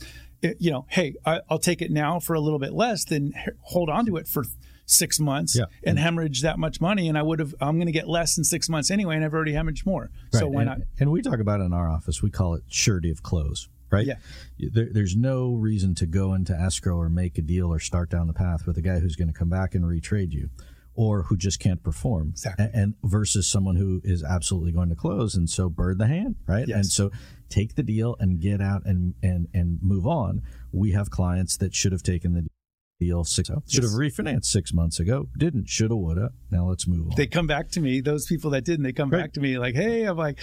you 0.60 0.72
know 0.72 0.86
hey 0.90 1.14
I, 1.26 1.42
will 1.50 1.60
take 1.60 1.82
it 1.82 1.92
now 1.92 2.20
for 2.20 2.34
a 2.34 2.40
little 2.40 2.60
bit 2.60 2.74
less 2.74 3.06
than 3.06 3.34
hold 3.62 3.90
on 3.90 4.06
to 4.08 4.18
it 4.18 4.28
for 4.28 4.44
six 4.86 5.20
months 5.20 5.56
yeah. 5.56 5.66
and 5.86 5.98
hemorrhage 5.98 6.42
that 6.42 6.60
much 6.60 6.82
money 6.82 7.08
and 7.08 7.18
i 7.18 7.22
would 7.22 7.40
have 7.40 7.54
i'm 7.62 7.76
going 7.78 7.86
to 7.86 7.94
get 7.94 8.08
less 8.10 8.38
in 8.38 8.44
six 8.44 8.68
months 8.68 8.92
anyway 8.92 9.16
and 9.16 9.24
i've 9.24 9.34
already 9.34 9.54
hemorrhaged 9.54 9.86
more. 9.86 10.10
Right. 10.34 10.40
so 10.40 10.48
why 10.48 10.64
and, 10.64 10.70
not? 10.70 10.78
and 11.00 11.12
we 11.12 11.22
talk 11.22 11.40
about 11.40 11.62
it 11.62 11.66
in 11.66 11.74
our 11.74 11.90
office. 11.90 12.22
We 12.22 12.32
call 12.32 12.56
it 12.56 12.64
surety 12.68 13.12
of 13.12 13.24
close 13.24 13.70
right? 13.92 14.06
Yeah. 14.06 14.16
There, 14.60 14.90
there's 14.92 15.16
no 15.16 15.54
reason 15.54 15.96
to 15.96 16.06
go 16.06 16.34
into 16.34 16.54
escrow 16.54 16.98
or 16.98 17.10
make 17.10 17.38
a 17.38 17.42
deal 17.42 17.72
or 17.72 17.80
start 17.80 18.10
down 18.10 18.28
the 18.28 18.34
path 18.34 18.66
with 18.66 18.78
a 18.78 18.82
guy 18.82 19.00
who's 19.00 19.16
going 19.16 19.28
to 19.28 19.34
come 19.34 19.50
back 19.50 19.76
and 19.76 19.84
retrade 19.86 20.32
you 20.32 20.50
or 20.94 21.24
who 21.24 21.38
just 21.38 21.60
can't 21.60 21.82
perform. 21.84 22.30
Exactly. 22.30 22.66
And, 22.66 22.76
and, 22.76 22.94
versus 23.04 23.48
someone 23.48 23.78
who 23.78 24.02
is 24.04 24.24
absolutely 24.24 24.72
going 24.72 24.90
to 24.90 24.96
close. 24.96 25.36
And 25.36 25.50
so 25.50 25.70
bird 25.70 25.98
the 25.98 26.08
hand, 26.08 26.36
right? 26.48 26.68
Yes. 26.68 26.76
And 26.76 26.86
so 26.86 27.12
take 27.50 27.76
the 27.76 27.84
deal 27.84 28.16
and 28.20 28.40
get 28.40 28.62
out 28.62 28.86
and, 28.86 29.14
and, 29.24 29.48
and 29.54 29.80
move 29.82 30.06
on. 30.06 30.42
We 30.72 30.92
have 30.92 31.10
clients 31.10 31.58
that 31.58 31.74
should 31.74 31.92
have 31.92 32.04
taken 32.04 32.34
the 32.34 32.48
deal 33.00 33.24
six 33.24 33.50
oh, 33.50 33.64
should 33.68 33.84
have 33.84 33.94
refinanced 33.94 34.46
six 34.46 34.74
months 34.74 35.00
ago. 35.00 35.28
Didn't. 35.38 35.68
Shoulda. 35.68 35.96
Woulda. 35.96 36.30
Now 36.52 36.66
let's 36.66 36.88
move 36.88 37.08
on. 37.08 37.16
They 37.16 37.26
come 37.26 37.48
back 37.48 37.70
to 37.72 37.80
me. 37.80 38.00
Those 38.00 38.28
people 38.28 38.52
that 38.52 38.64
didn't, 38.64 38.84
they 38.84 38.94
come 38.94 39.10
Right. 39.10 39.22
back 39.22 39.34
to 39.34 39.40
me 39.40 39.58
like, 39.58 39.76
"Hey," 39.76 40.04
I'm 40.04 40.18
like, 40.18 40.40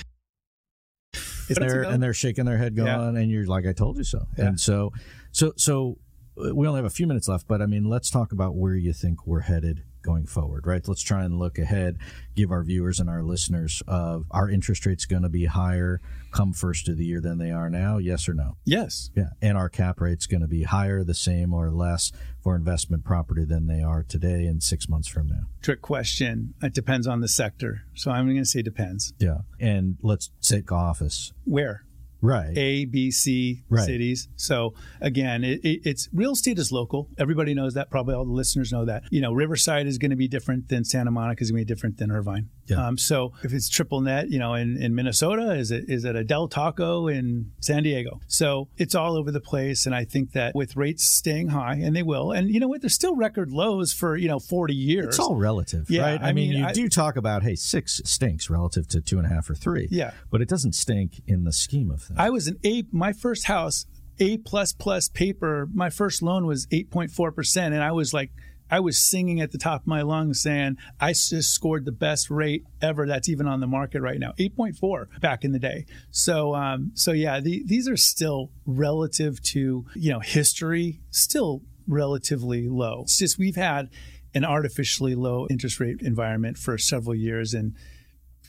and 1.48 1.56
they're, 1.56 1.82
and 1.82 2.02
they're 2.02 2.14
shaking 2.14 2.44
their 2.44 2.58
head 2.58 2.74
going, 2.76 2.88
Yeah. 2.88 3.20
and 3.20 3.30
you're 3.30 3.46
like, 3.46 3.66
I 3.66 3.72
told 3.72 3.96
you 3.98 4.04
so. 4.04 4.26
Yeah. 4.37 4.46
And 4.46 4.61
so, 4.61 4.92
so, 5.32 5.52
so 5.56 5.98
uh, 6.42 6.54
we 6.54 6.66
only 6.66 6.78
have 6.78 6.84
a 6.84 6.90
few 6.90 7.06
minutes 7.06 7.28
left, 7.28 7.46
but 7.48 7.61
I 7.62 7.66
mean, 7.66 7.84
let's 7.84 8.11
talk 8.11 8.32
about 8.32 8.54
where 8.56 8.74
you 8.74 8.92
think 8.92 9.26
we're 9.26 9.40
headed 9.40 9.82
going 10.02 10.26
forward, 10.26 10.66
right? 10.66 10.87
Let's 10.87 11.02
try 11.02 11.24
and 11.24 11.38
look 11.38 11.58
ahead, 11.58 11.98
give 12.34 12.50
our 12.50 12.62
viewers 12.62 13.00
and 13.00 13.08
our 13.08 13.22
listeners 13.22 13.82
of 13.87 14.26
our 14.30 14.48
interest 14.48 14.87
rates 14.87 15.04
going 15.04 15.22
to 15.22 15.28
be 15.28 15.46
higher 15.46 16.00
come 16.30 16.52
first 16.52 16.88
of 16.88 16.96
the 16.96 17.04
year 17.04 17.20
than 17.20 17.38
they 17.38 17.50
are 17.50 17.70
now? 17.70 17.98
Yes 17.98 18.28
or 18.28 18.34
no? 18.34 18.56
yes, 18.64 19.11
Yeah. 19.14 19.30
And 19.40 19.56
our 19.56 19.68
cap 19.68 20.00
rate's 20.00 20.26
going 20.26 20.40
to 20.42 20.48
be 20.48 20.64
higher, 20.64 21.04
the 21.04 21.14
same, 21.14 21.52
or 21.52 21.70
less 21.70 22.12
for 22.42 22.54
investment 22.54 23.04
property 23.04 23.44
than 23.44 23.66
they 23.66 23.82
are 23.82 24.02
today 24.02 24.46
and 24.46 24.62
six 24.62 24.88
months 24.88 25.08
from 25.08 25.28
now. 25.28 25.42
trick 25.62 25.82
question. 25.82 26.54
It 26.62 26.74
depends 26.74 27.06
on 27.06 27.20
the 27.20 27.28
sector. 27.28 27.82
So 27.94 28.11
I'm 28.11 28.26
going 28.26 28.37
to 28.38 28.44
say 28.44 28.62
depends. 28.62 29.12
Yeah. 29.18 29.38
And 29.61 29.98
let's 30.02 30.30
take 30.40 30.70
office. 30.70 31.32
Where? 31.44 31.84
Right. 32.20 32.57
A, 32.57 32.85
B, 32.85 33.11
C 33.11 33.62
Right. 33.68 33.85
cities. 33.85 34.28
So 34.37 34.74
again, 35.00 35.44
it, 35.44 35.61
it, 35.64 35.81
it's 35.85 36.09
real 36.12 36.33
estate 36.33 36.59
is 36.59 36.72
local. 36.72 37.09
Everybody 37.18 37.54
knows 37.54 37.74
that. 37.74 37.90
Probably 37.90 38.14
all 38.14 38.24
the 38.24 38.33
listeners 38.33 38.72
know 38.72 38.85
that. 38.85 39.04
You 39.11 39.20
know, 39.20 39.33
Riverside 39.33 39.87
is 39.87 39.98
going 39.98 40.11
to 40.11 40.16
be 40.16 40.28
different 40.28 40.68
than 40.68 40.85
Santa 40.85 41.11
Monica 41.11 41.42
is 41.42 41.50
going 41.50 41.61
to 41.61 41.66
be 41.66 41.74
different 41.74 41.98
than 41.98 42.11
Irvine. 42.11 42.48
Yeah. 42.68 42.87
Um, 42.87 42.98
so 42.98 43.33
if 43.42 43.52
it's 43.52 43.68
triple 43.68 44.00
net, 44.00 44.31
you 44.31 44.38
know, 44.38 44.54
in, 44.54 44.81
in 44.81 44.94
Minnesota, 44.94 45.52
is 45.54 45.70
it 45.70 45.85
is 45.88 46.04
it 46.04 46.14
a 46.16 46.24
Del 46.24 46.48
Taco 46.48 47.09
in 47.09 47.52
San 47.61 47.83
Diego? 47.83 48.20
So 48.26 48.68
it's 48.76 48.94
all 48.94 49.16
over 49.16 49.31
the 49.31 49.40
place. 49.40 49.87
And 49.87 49.94
I 49.94 50.04
think 50.04 50.33
that 50.33 50.54
with 50.54 50.76
rates 50.76 51.04
staying 51.04 51.48
high, 51.48 51.74
and 51.83 51.94
they 51.96 52.02
will, 52.02 52.33
and 52.33 52.48
you 52.50 52.61
know 52.61 52.68
what, 52.68 52.81
there's 52.83 52.94
still 52.94 53.16
record 53.16 53.50
lows 53.50 53.92
for 53.92 54.16
you 54.16 54.28
know 54.28 54.38
40 54.38 54.74
years. 54.74 55.07
It's 55.07 55.18
all 55.18 55.37
relative, 55.37 55.90
Yeah, 55.90 56.02
right? 56.02 56.22
I, 56.22 56.28
I 56.28 56.33
mean, 56.33 56.50
mean, 56.50 56.59
you 56.61 56.66
I- 56.66 56.72
do 56.72 56.88
talk 56.88 57.16
about, 57.16 57.42
hey, 57.42 57.54
six 57.54 58.00
stinks 58.04 58.50
relative 58.50 58.87
to 58.88 59.00
two 59.00 59.18
and 59.18 59.26
a 59.26 59.31
half 59.31 59.48
or 59.50 59.54
three. 59.54 59.88
Yeah. 59.90 60.12
But 60.31 60.40
it 60.42 60.48
doesn't 60.48 60.74
stink 60.74 61.20
in 61.26 61.44
the 61.44 61.52
scheme 61.52 61.90
of 61.90 62.02
things. 62.02 62.18
I 62.18 62.31
was 62.31 62.46
an 62.48 62.59
A. 62.64 62.85
My 62.92 63.12
first 63.12 63.46
house, 63.46 63.87
A 64.20 64.37
plus 64.38 64.72
plus 64.72 65.09
paper. 65.09 65.68
My 65.72 65.90
first 65.90 66.22
loan 66.22 66.46
was 66.46 66.66
eight 66.70 66.90
point 66.90 67.11
four 67.11 67.33
percent, 67.33 67.74
and 67.74 67.83
I 67.83 67.92
was 67.92 68.12
like, 68.12 68.31
I 68.70 68.81
was 68.81 68.98
singing 68.98 69.40
at 69.40 69.52
the 69.52 69.59
top 69.59 69.83
of 69.83 69.87
my 69.87 70.02
lungs, 70.02 70.40
saying, 70.40 70.76
"I 71.00 71.12
just 71.12 71.52
scored 71.52 71.85
the 71.85 71.92
best 71.92 72.31
rate 72.31 72.64
ever. 72.81 73.07
That's 73.07 73.28
even 73.28 73.46
on 73.46 73.61
the 73.61 73.66
market 73.66 74.00
right 74.00 74.18
now, 74.18 74.35
eight 74.38 74.57
point 74.57 74.76
four 74.76 75.09
back 75.20 75.44
in 75.44 75.52
the 75.52 75.59
day." 75.59 75.87
So, 76.11 76.54
um, 76.54 76.92
so 76.94 77.12
yeah, 77.12 77.40
the, 77.40 77.62
these 77.64 77.88
are 77.88 77.96
still 77.96 78.50
relative 78.66 79.42
to 79.44 79.87
you 79.94 80.12
know 80.12 80.20
history, 80.20 81.00
still 81.11 81.62
relatively 81.87 82.68
low. 82.68 83.02
It's 83.02 83.18
just 83.18 83.38
we've 83.38 83.57
had 83.57 83.88
an 84.35 84.44
artificially 84.44 85.14
low 85.14 85.46
interest 85.48 85.81
rate 85.81 86.00
environment 86.02 86.59
for 86.59 86.76
several 86.78 87.14
years, 87.14 87.54
and 87.54 87.74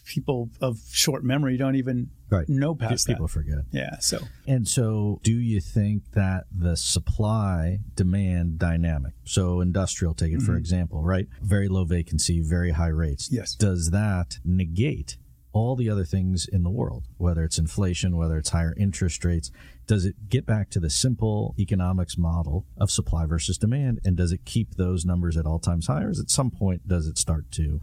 people 0.10 0.50
of 0.60 0.80
short 0.92 1.24
memory 1.24 1.56
don't 1.56 1.76
even 1.76 2.10
Right. 2.32 2.50
know 2.50 2.76
past 2.76 3.08
People 3.08 3.28
that. 3.28 3.34
forget. 3.34 3.60
Yeah. 3.72 3.98
So 4.00 4.20
And 4.48 4.68
so, 4.68 5.20
do 5.24 5.34
you 5.34 5.62
think 5.62 6.12
that 6.12 6.46
the 6.52 6.76
supply 6.76 7.80
demand 7.96 8.60
dynamic, 8.60 9.14
so 9.24 9.62
industrial, 9.62 10.14
take 10.14 10.34
it 10.34 10.42
for 10.42 10.52
mm-hmm. 10.52 10.58
example, 10.58 11.04
right? 11.04 11.28
Very 11.42 11.68
low 11.68 11.86
vacancy, 11.86 12.42
very 12.42 12.72
high 12.72 12.88
rates. 12.88 13.30
Yes. 13.32 13.56
Does 13.56 13.92
that 13.92 14.38
negate 14.44 15.18
all 15.52 15.76
the 15.76 15.90
other 15.90 16.06
things 16.06 16.48
in 16.48 16.64
the 16.64 16.70
world, 16.70 17.06
whether 17.18 17.44
it's 17.44 17.58
inflation, 17.58 18.16
whether 18.18 18.38
it's 18.38 18.50
higher 18.50 18.76
interest 18.78 19.26
rates? 19.26 19.52
Does 19.88 20.06
it 20.06 20.30
get 20.30 20.46
back 20.46 20.70
to 20.72 20.80
the 20.80 20.90
simple 20.90 21.56
economics 21.58 22.18
model 22.18 22.66
of 22.78 22.92
supply 22.92 23.26
versus 23.26 23.58
demand? 23.58 24.00
And 24.06 24.16
does 24.16 24.32
it 24.32 24.46
keep 24.46 24.76
those 24.76 25.06
numbers 25.06 25.36
at 25.38 25.46
all 25.48 25.60
times 25.60 25.88
higher 25.88 26.12
is 26.12 26.20
at 26.20 26.30
some 26.30 26.52
point, 26.52 26.88
does 26.88 27.08
it 27.08 27.18
start 27.18 27.52
to 27.54 27.82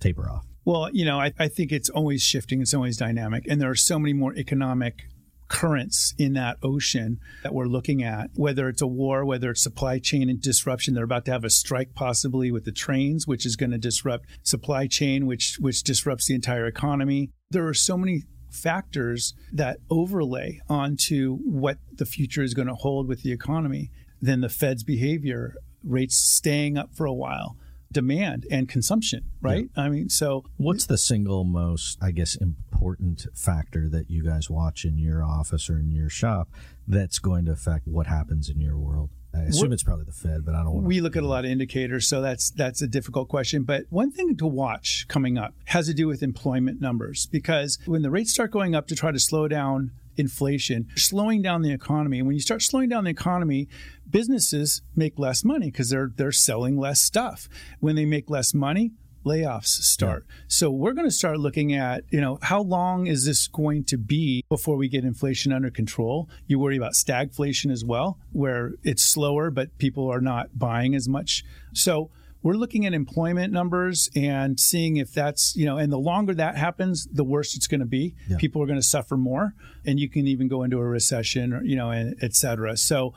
taper 0.00 0.28
off? 0.28 0.44
Well, 0.68 0.90
you 0.92 1.06
know, 1.06 1.18
I, 1.18 1.32
I 1.38 1.48
think 1.48 1.72
it's 1.72 1.88
always 1.88 2.22
shifting, 2.22 2.60
it's 2.60 2.74
always 2.74 2.98
dynamic, 2.98 3.46
and 3.48 3.58
there 3.58 3.70
are 3.70 3.74
so 3.74 3.98
many 3.98 4.12
more 4.12 4.36
economic 4.36 5.06
currents 5.48 6.12
in 6.18 6.34
that 6.34 6.58
ocean 6.62 7.20
that 7.42 7.54
we're 7.54 7.64
looking 7.64 8.02
at, 8.02 8.28
whether 8.34 8.68
it's 8.68 8.82
a 8.82 8.86
war, 8.86 9.24
whether 9.24 9.52
it's 9.52 9.62
supply 9.62 9.98
chain 9.98 10.28
and 10.28 10.42
disruption. 10.42 10.92
They're 10.92 11.04
about 11.04 11.24
to 11.24 11.30
have 11.30 11.42
a 11.42 11.48
strike 11.48 11.94
possibly 11.94 12.50
with 12.50 12.66
the 12.66 12.72
trains, 12.72 13.26
which 13.26 13.46
is 13.46 13.56
going 13.56 13.70
to 13.70 13.78
disrupt 13.78 14.26
supply 14.42 14.86
chain, 14.88 15.24
which 15.24 15.56
which 15.58 15.82
disrupts 15.82 16.26
the 16.26 16.34
entire 16.34 16.66
economy. 16.66 17.30
There 17.50 17.66
are 17.66 17.72
so 17.72 17.96
many 17.96 18.24
factors 18.50 19.32
that 19.50 19.78
overlay 19.88 20.60
onto 20.68 21.38
what 21.46 21.78
the 21.96 22.04
future 22.04 22.42
is 22.42 22.52
going 22.52 22.68
to 22.68 22.74
hold 22.74 23.08
with 23.08 23.22
the 23.22 23.32
economy 23.32 23.90
than 24.20 24.42
the 24.42 24.50
Fed's 24.50 24.84
behavior, 24.84 25.54
rates 25.82 26.18
staying 26.18 26.76
up 26.76 26.94
for 26.94 27.06
a 27.06 27.14
while, 27.14 27.56
demand 27.92 28.46
and 28.50 28.68
consumption, 28.68 29.24
right? 29.40 29.68
I 29.76 29.88
mean, 29.88 30.08
so 30.10 30.44
What's 30.56 30.86
the 30.86 30.98
single 30.98 31.44
most, 31.44 31.98
I 32.02 32.10
guess, 32.10 32.34
important 32.36 33.26
factor 33.34 33.88
that 33.88 34.10
you 34.10 34.22
guys 34.22 34.50
watch 34.50 34.84
in 34.84 34.98
your 34.98 35.24
office 35.24 35.70
or 35.70 35.78
in 35.78 35.90
your 35.90 36.10
shop 36.10 36.48
that's 36.86 37.18
going 37.18 37.44
to 37.46 37.52
affect 37.52 37.86
what 37.88 38.06
happens 38.06 38.48
in 38.50 38.60
your 38.60 38.76
world? 38.76 39.10
I 39.34 39.40
assume 39.42 39.68
What- 39.68 39.74
it's 39.74 39.82
probably 39.82 40.04
the 40.06 40.12
Fed, 40.12 40.44
but 40.44 40.54
I 40.54 40.62
don't 40.62 40.72
want 40.72 40.84
to. 40.84 40.88
we 40.88 41.00
look 41.00 41.14
at 41.16 41.22
a 41.22 41.26
lot 41.26 41.44
of 41.44 41.50
indicators, 41.50 42.06
so 42.08 42.20
that's 42.22 42.50
that's 42.50 42.80
a 42.82 42.86
difficult 42.88 43.28
question. 43.28 43.62
But 43.62 43.84
one 43.90 44.10
thing 44.10 44.36
to 44.36 44.46
watch 44.46 45.06
coming 45.08 45.36
up 45.36 45.54
has 45.66 45.86
to 45.86 45.94
do 45.94 46.06
with 46.08 46.22
employment 46.22 46.80
numbers 46.80 47.26
because 47.30 47.78
when 47.84 48.02
the 48.02 48.10
rates 48.10 48.32
start 48.32 48.50
going 48.50 48.74
up 48.74 48.86
to 48.88 48.96
try 48.96 49.12
to 49.12 49.18
slow 49.18 49.46
down 49.46 49.92
inflation, 50.18 50.88
slowing 50.96 51.42
down 51.42 51.62
the 51.62 51.72
economy, 51.72 52.18
and 52.18 52.26
when 52.26 52.34
you 52.34 52.42
start 52.42 52.62
slowing 52.62 52.88
down 52.88 53.04
the 53.04 53.10
economy, 53.10 53.68
businesses 54.08 54.82
make 54.96 55.18
less 55.18 55.44
money 55.44 55.70
because 55.70 55.90
they're 55.90 56.10
they're 56.16 56.32
selling 56.32 56.76
less 56.78 57.00
stuff. 57.00 57.48
When 57.80 57.96
they 57.96 58.04
make 58.04 58.28
less 58.30 58.54
money, 58.54 58.92
layoffs 59.24 59.66
start. 59.66 60.26
So 60.46 60.70
we're 60.70 60.92
going 60.92 61.06
to 61.06 61.14
start 61.14 61.38
looking 61.38 61.74
at, 61.74 62.04
you 62.10 62.20
know, 62.20 62.38
how 62.42 62.62
long 62.62 63.06
is 63.06 63.24
this 63.24 63.46
going 63.48 63.84
to 63.84 63.98
be 63.98 64.44
before 64.48 64.76
we 64.76 64.88
get 64.88 65.04
inflation 65.04 65.52
under 65.52 65.70
control? 65.70 66.28
You 66.46 66.58
worry 66.58 66.76
about 66.76 66.92
stagflation 66.92 67.70
as 67.70 67.84
well, 67.84 68.18
where 68.32 68.72
it's 68.82 69.02
slower, 69.02 69.50
but 69.50 69.76
people 69.78 70.10
are 70.10 70.20
not 70.20 70.58
buying 70.58 70.94
as 70.94 71.08
much. 71.08 71.44
So 71.74 72.10
we're 72.42 72.54
looking 72.54 72.86
at 72.86 72.94
employment 72.94 73.52
numbers 73.52 74.08
and 74.14 74.60
seeing 74.60 74.96
if 74.96 75.12
that's, 75.12 75.56
you 75.56 75.66
know, 75.66 75.76
and 75.76 75.92
the 75.92 75.98
longer 75.98 76.34
that 76.34 76.56
happens, 76.56 77.08
the 77.12 77.24
worse 77.24 77.56
it's 77.56 77.66
going 77.66 77.80
to 77.80 77.86
be. 77.86 78.14
Yeah. 78.28 78.36
People 78.36 78.62
are 78.62 78.66
going 78.66 78.78
to 78.78 78.86
suffer 78.86 79.16
more, 79.16 79.54
and 79.84 79.98
you 79.98 80.08
can 80.08 80.26
even 80.26 80.46
go 80.46 80.62
into 80.62 80.78
a 80.78 80.84
recession, 80.84 81.52
or, 81.52 81.64
you 81.64 81.74
know, 81.74 81.90
and 81.90 82.14
et 82.22 82.34
cetera. 82.34 82.76
So 82.76 83.14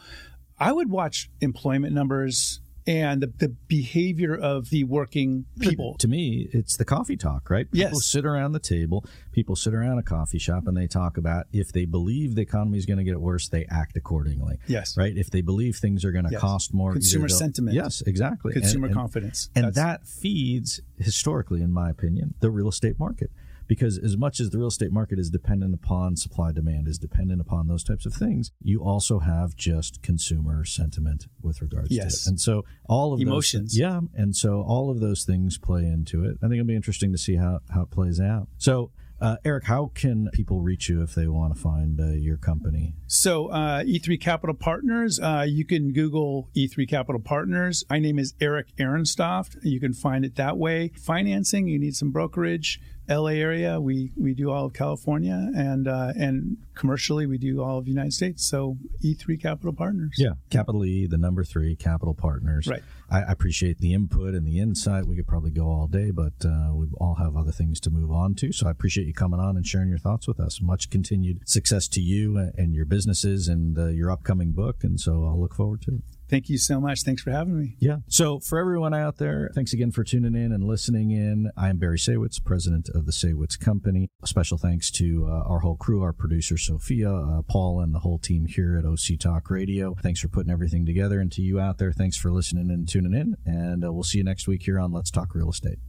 I 0.57 0.71
would 0.71 0.89
watch 0.89 1.29
employment 1.41 1.93
numbers 1.93 2.60
and 2.87 3.21
the, 3.21 3.27
the 3.37 3.49
behavior 3.67 4.35
of 4.35 4.69
the 4.69 4.83
working 4.83 5.45
people. 5.59 5.95
To 5.99 6.07
me, 6.07 6.49
it's 6.51 6.77
the 6.77 6.85
coffee 6.85 7.15
talk, 7.17 7.49
right? 7.49 7.69
People 7.71 7.97
Yes. 7.99 8.05
sit 8.05 8.25
around 8.25 8.53
the 8.53 8.59
table, 8.59 9.05
people 9.31 9.55
sit 9.55 9.73
around 9.73 9.99
a 9.99 10.03
coffee 10.03 10.39
shop, 10.39 10.67
and 10.67 10.75
they 10.75 10.87
talk 10.87 11.17
about 11.17 11.45
if 11.53 11.71
they 11.71 11.85
believe 11.85 12.35
the 12.35 12.41
economy 12.41 12.77
is 12.77 12.85
going 12.85 12.97
to 12.97 13.03
get 13.03 13.21
worse, 13.21 13.49
they 13.49 13.65
act 13.69 13.95
accordingly. 13.97 14.57
Yes. 14.67 14.97
Right? 14.97 15.15
If 15.15 15.29
they 15.29 15.41
believe 15.41 15.75
things 15.75 16.03
are 16.05 16.11
going 16.11 16.25
to 16.25 16.31
Yes. 16.31 16.41
cost 16.41 16.73
more, 16.73 16.93
Consumer 16.93 17.29
sentiment. 17.29 17.75
Yes, 17.75 18.01
exactly. 18.01 18.53
And- 18.53 18.61
Consumer 18.63 18.87
and- 18.87 18.95
confidence. 18.95 19.49
And 19.55 19.65
That's- 19.65 19.75
that 19.75 20.07
feeds, 20.07 20.81
historically, 20.97 21.61
in 21.61 21.71
my 21.71 21.89
opinion, 21.89 22.33
the 22.39 22.49
real 22.49 22.67
estate 22.69 22.97
market. 22.99 23.31
Because 23.71 23.97
as 23.97 24.17
much 24.17 24.41
as 24.41 24.49
the 24.49 24.57
real 24.57 24.67
estate 24.67 24.91
market 24.91 25.17
is 25.17 25.29
dependent 25.29 25.73
upon 25.73 26.17
supply 26.17 26.51
demand, 26.51 26.89
is 26.89 26.97
dependent 26.97 27.39
upon 27.39 27.69
those 27.69 27.85
types 27.85 28.05
of 28.05 28.13
things, 28.13 28.51
you 28.61 28.83
also 28.83 29.19
have 29.19 29.55
just 29.55 30.01
consumer 30.01 30.65
sentiment 30.65 31.27
with 31.41 31.61
regards 31.61 31.89
Yes. 31.89 32.25
to 32.25 32.27
it. 32.27 32.31
And 32.31 32.41
so 32.41 32.65
all 32.89 33.13
of 33.13 33.19
those- 33.21 33.27
Emotions. 33.27 33.79
yeah. 33.79 34.01
And 34.13 34.35
so 34.35 34.61
all 34.61 34.89
of 34.91 34.99
those 34.99 35.23
things 35.23 35.57
play 35.57 35.85
into 35.85 36.25
it. 36.25 36.35
I 36.43 36.47
think 36.49 36.55
it'll 36.55 36.65
be 36.67 36.75
interesting 36.75 37.13
to 37.13 37.17
see 37.17 37.35
how, 37.35 37.61
how 37.69 37.83
it 37.83 37.91
plays 37.91 38.19
out. 38.19 38.49
So, 38.57 38.91
uh, 39.21 39.37
Eric, 39.45 39.65
how 39.65 39.91
can 39.93 40.27
people 40.33 40.61
reach 40.61 40.89
you 40.89 41.01
if 41.03 41.13
they 41.15 41.27
want 41.27 41.55
to 41.55 41.61
find 41.61 41.97
uh, 42.01 42.07
your 42.07 42.37
company? 42.37 42.95
So, 43.07 43.47
uh, 43.47 43.83
E3 43.83 44.17
Capital 44.19 44.55
Partners, 44.55 45.17
uh, 45.19 45.45
you 45.47 45.63
can 45.63 45.93
Google 45.93 46.49
E3 46.57 46.85
Capital 46.89 47.21
Partners. 47.21 47.85
My 47.89 47.99
name 47.99 48.19
is 48.19 48.33
Eric 48.41 48.75
Erenstoft. 48.77 49.63
You 49.63 49.79
can 49.79 49.93
find 49.93 50.25
it 50.25 50.35
that 50.35 50.57
way. 50.57 50.91
Financing, 50.97 51.67
you 51.67 51.79
need 51.79 51.95
some 51.95 52.11
brokerage. 52.11 52.81
LA 53.11 53.31
area, 53.31 53.79
we, 53.79 54.11
we 54.15 54.33
do 54.33 54.51
all 54.51 54.65
of 54.65 54.73
California, 54.73 55.51
and 55.55 55.87
uh, 55.87 56.13
and 56.15 56.57
commercially, 56.75 57.25
we 57.25 57.37
do 57.37 57.61
all 57.61 57.77
of 57.77 57.85
the 57.85 57.91
United 57.91 58.13
States. 58.13 58.45
So, 58.45 58.77
E3 59.03 59.41
Capital 59.41 59.73
Partners. 59.73 60.15
Yeah, 60.17 60.33
capital 60.49 60.85
E, 60.85 61.07
the 61.07 61.17
number 61.17 61.43
three, 61.43 61.75
Capital 61.75 62.13
Partners. 62.13 62.67
Right. 62.67 62.83
I 63.09 63.21
I 63.21 63.31
appreciate 63.31 63.79
the 63.79 63.93
input 63.93 64.33
and 64.33 64.47
the 64.47 64.59
insight. 64.59 65.05
We 65.05 65.15
could 65.15 65.27
probably 65.27 65.51
go 65.51 65.67
all 65.67 65.87
day, 65.87 66.11
but 66.11 66.33
uh, 66.43 66.71
we 66.73 66.87
all 66.99 67.15
have 67.15 67.35
other 67.35 67.51
things 67.51 67.79
to 67.81 67.89
move 67.89 68.11
on 68.11 68.35
to. 68.35 68.51
So 68.51 68.67
I 68.67 68.71
appreciate 68.71 69.07
you 69.07 69.13
coming 69.13 69.39
on 69.39 69.57
and 69.57 69.65
sharing 69.65 69.89
your 69.89 69.99
thoughts 69.99 70.27
with 70.27 70.39
us. 70.39 70.61
Much 70.61 70.89
continued 70.89 71.47
success 71.47 71.87
to 71.89 72.01
you 72.01 72.51
and 72.57 72.73
your 72.73 72.85
businesses 72.85 73.47
and 73.47 73.77
uh, 73.77 73.87
your 73.87 74.11
upcoming 74.11 74.51
book. 74.51 74.83
And 74.83 74.99
so 74.99 75.25
I'll 75.25 75.39
look 75.39 75.53
forward 75.53 75.81
to 75.83 75.95
it. 75.95 76.01
Thank 76.31 76.47
you 76.47 76.57
so 76.57 76.79
much. 76.79 77.03
Thanks 77.03 77.21
for 77.21 77.31
having 77.31 77.59
me. 77.59 77.75
Yeah. 77.77 77.97
So, 78.07 78.39
for 78.39 78.57
everyone 78.57 78.93
out 78.93 79.17
there, 79.17 79.51
thanks 79.53 79.73
again 79.73 79.91
for 79.91 80.05
tuning 80.05 80.33
in 80.33 80.53
and 80.53 80.63
listening 80.63 81.11
in. 81.11 81.51
I 81.57 81.67
am 81.67 81.75
Barry 81.75 81.97
Saywitz, 81.97 82.41
president 82.41 82.87
of 82.87 83.05
the 83.05 83.11
Saywitz 83.11 83.59
Company. 83.59 84.07
A 84.23 84.27
special 84.27 84.57
thanks 84.57 84.89
to 84.91 85.27
uh, 85.27 85.43
our 85.45 85.59
whole 85.59 85.75
crew, 85.75 86.01
our 86.01 86.13
producer, 86.13 86.57
Sophia, 86.57 87.13
uh, 87.13 87.41
Paul, 87.41 87.81
and 87.81 87.93
the 87.93 87.99
whole 87.99 88.17
team 88.17 88.45
here 88.45 88.77
at 88.77 88.85
OC 88.85 89.19
Talk 89.19 89.49
Radio. 89.49 89.93
Thanks 90.01 90.21
for 90.21 90.29
putting 90.29 90.53
everything 90.53 90.85
together. 90.85 91.19
And 91.19 91.29
to 91.33 91.41
you 91.41 91.59
out 91.59 91.79
there, 91.79 91.91
thanks 91.91 92.15
for 92.15 92.31
listening 92.31 92.71
and 92.71 92.87
tuning 92.87 93.13
in. 93.13 93.35
And 93.45 93.83
uh, 93.83 93.91
we'll 93.91 94.03
see 94.03 94.19
you 94.19 94.23
next 94.23 94.47
week 94.47 94.63
here 94.63 94.79
on 94.79 94.93
Let's 94.93 95.11
Talk 95.11 95.35
Real 95.35 95.49
Estate. 95.49 95.79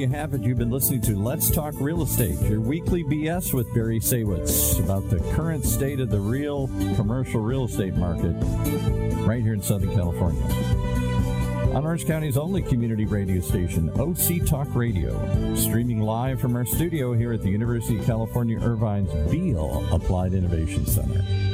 You 0.00 0.08
have 0.08 0.32
it. 0.32 0.40
You've 0.40 0.56
been 0.56 0.70
listening 0.70 1.02
to 1.02 1.14
Let's 1.14 1.50
Talk 1.50 1.74
Real 1.78 2.02
Estate, 2.02 2.40
your 2.48 2.62
weekly 2.62 3.04
BS 3.04 3.52
with 3.52 3.72
Barry 3.74 4.00
Saywitz 4.00 4.82
about 4.82 5.10
the 5.10 5.18
current 5.34 5.62
state 5.62 6.00
of 6.00 6.08
the 6.08 6.18
real 6.18 6.68
commercial 6.96 7.42
real 7.42 7.66
estate 7.66 7.92
market 7.92 8.32
right 9.26 9.42
here 9.42 9.52
in 9.52 9.60
Southern 9.60 9.94
California. 9.94 10.42
On 11.74 11.84
Orange 11.84 12.06
County's 12.06 12.38
only 12.38 12.62
community 12.62 13.04
radio 13.04 13.42
station, 13.42 13.90
OC 14.00 14.46
Talk 14.46 14.74
Radio, 14.74 15.54
streaming 15.54 16.00
live 16.00 16.40
from 16.40 16.56
our 16.56 16.64
studio 16.64 17.12
here 17.12 17.34
at 17.34 17.42
the 17.42 17.50
University 17.50 17.98
of 17.98 18.06
California 18.06 18.58
Irvine's 18.58 19.12
Beall 19.30 19.84
Applied 19.92 20.32
Innovation 20.32 20.86
Center. 20.86 21.49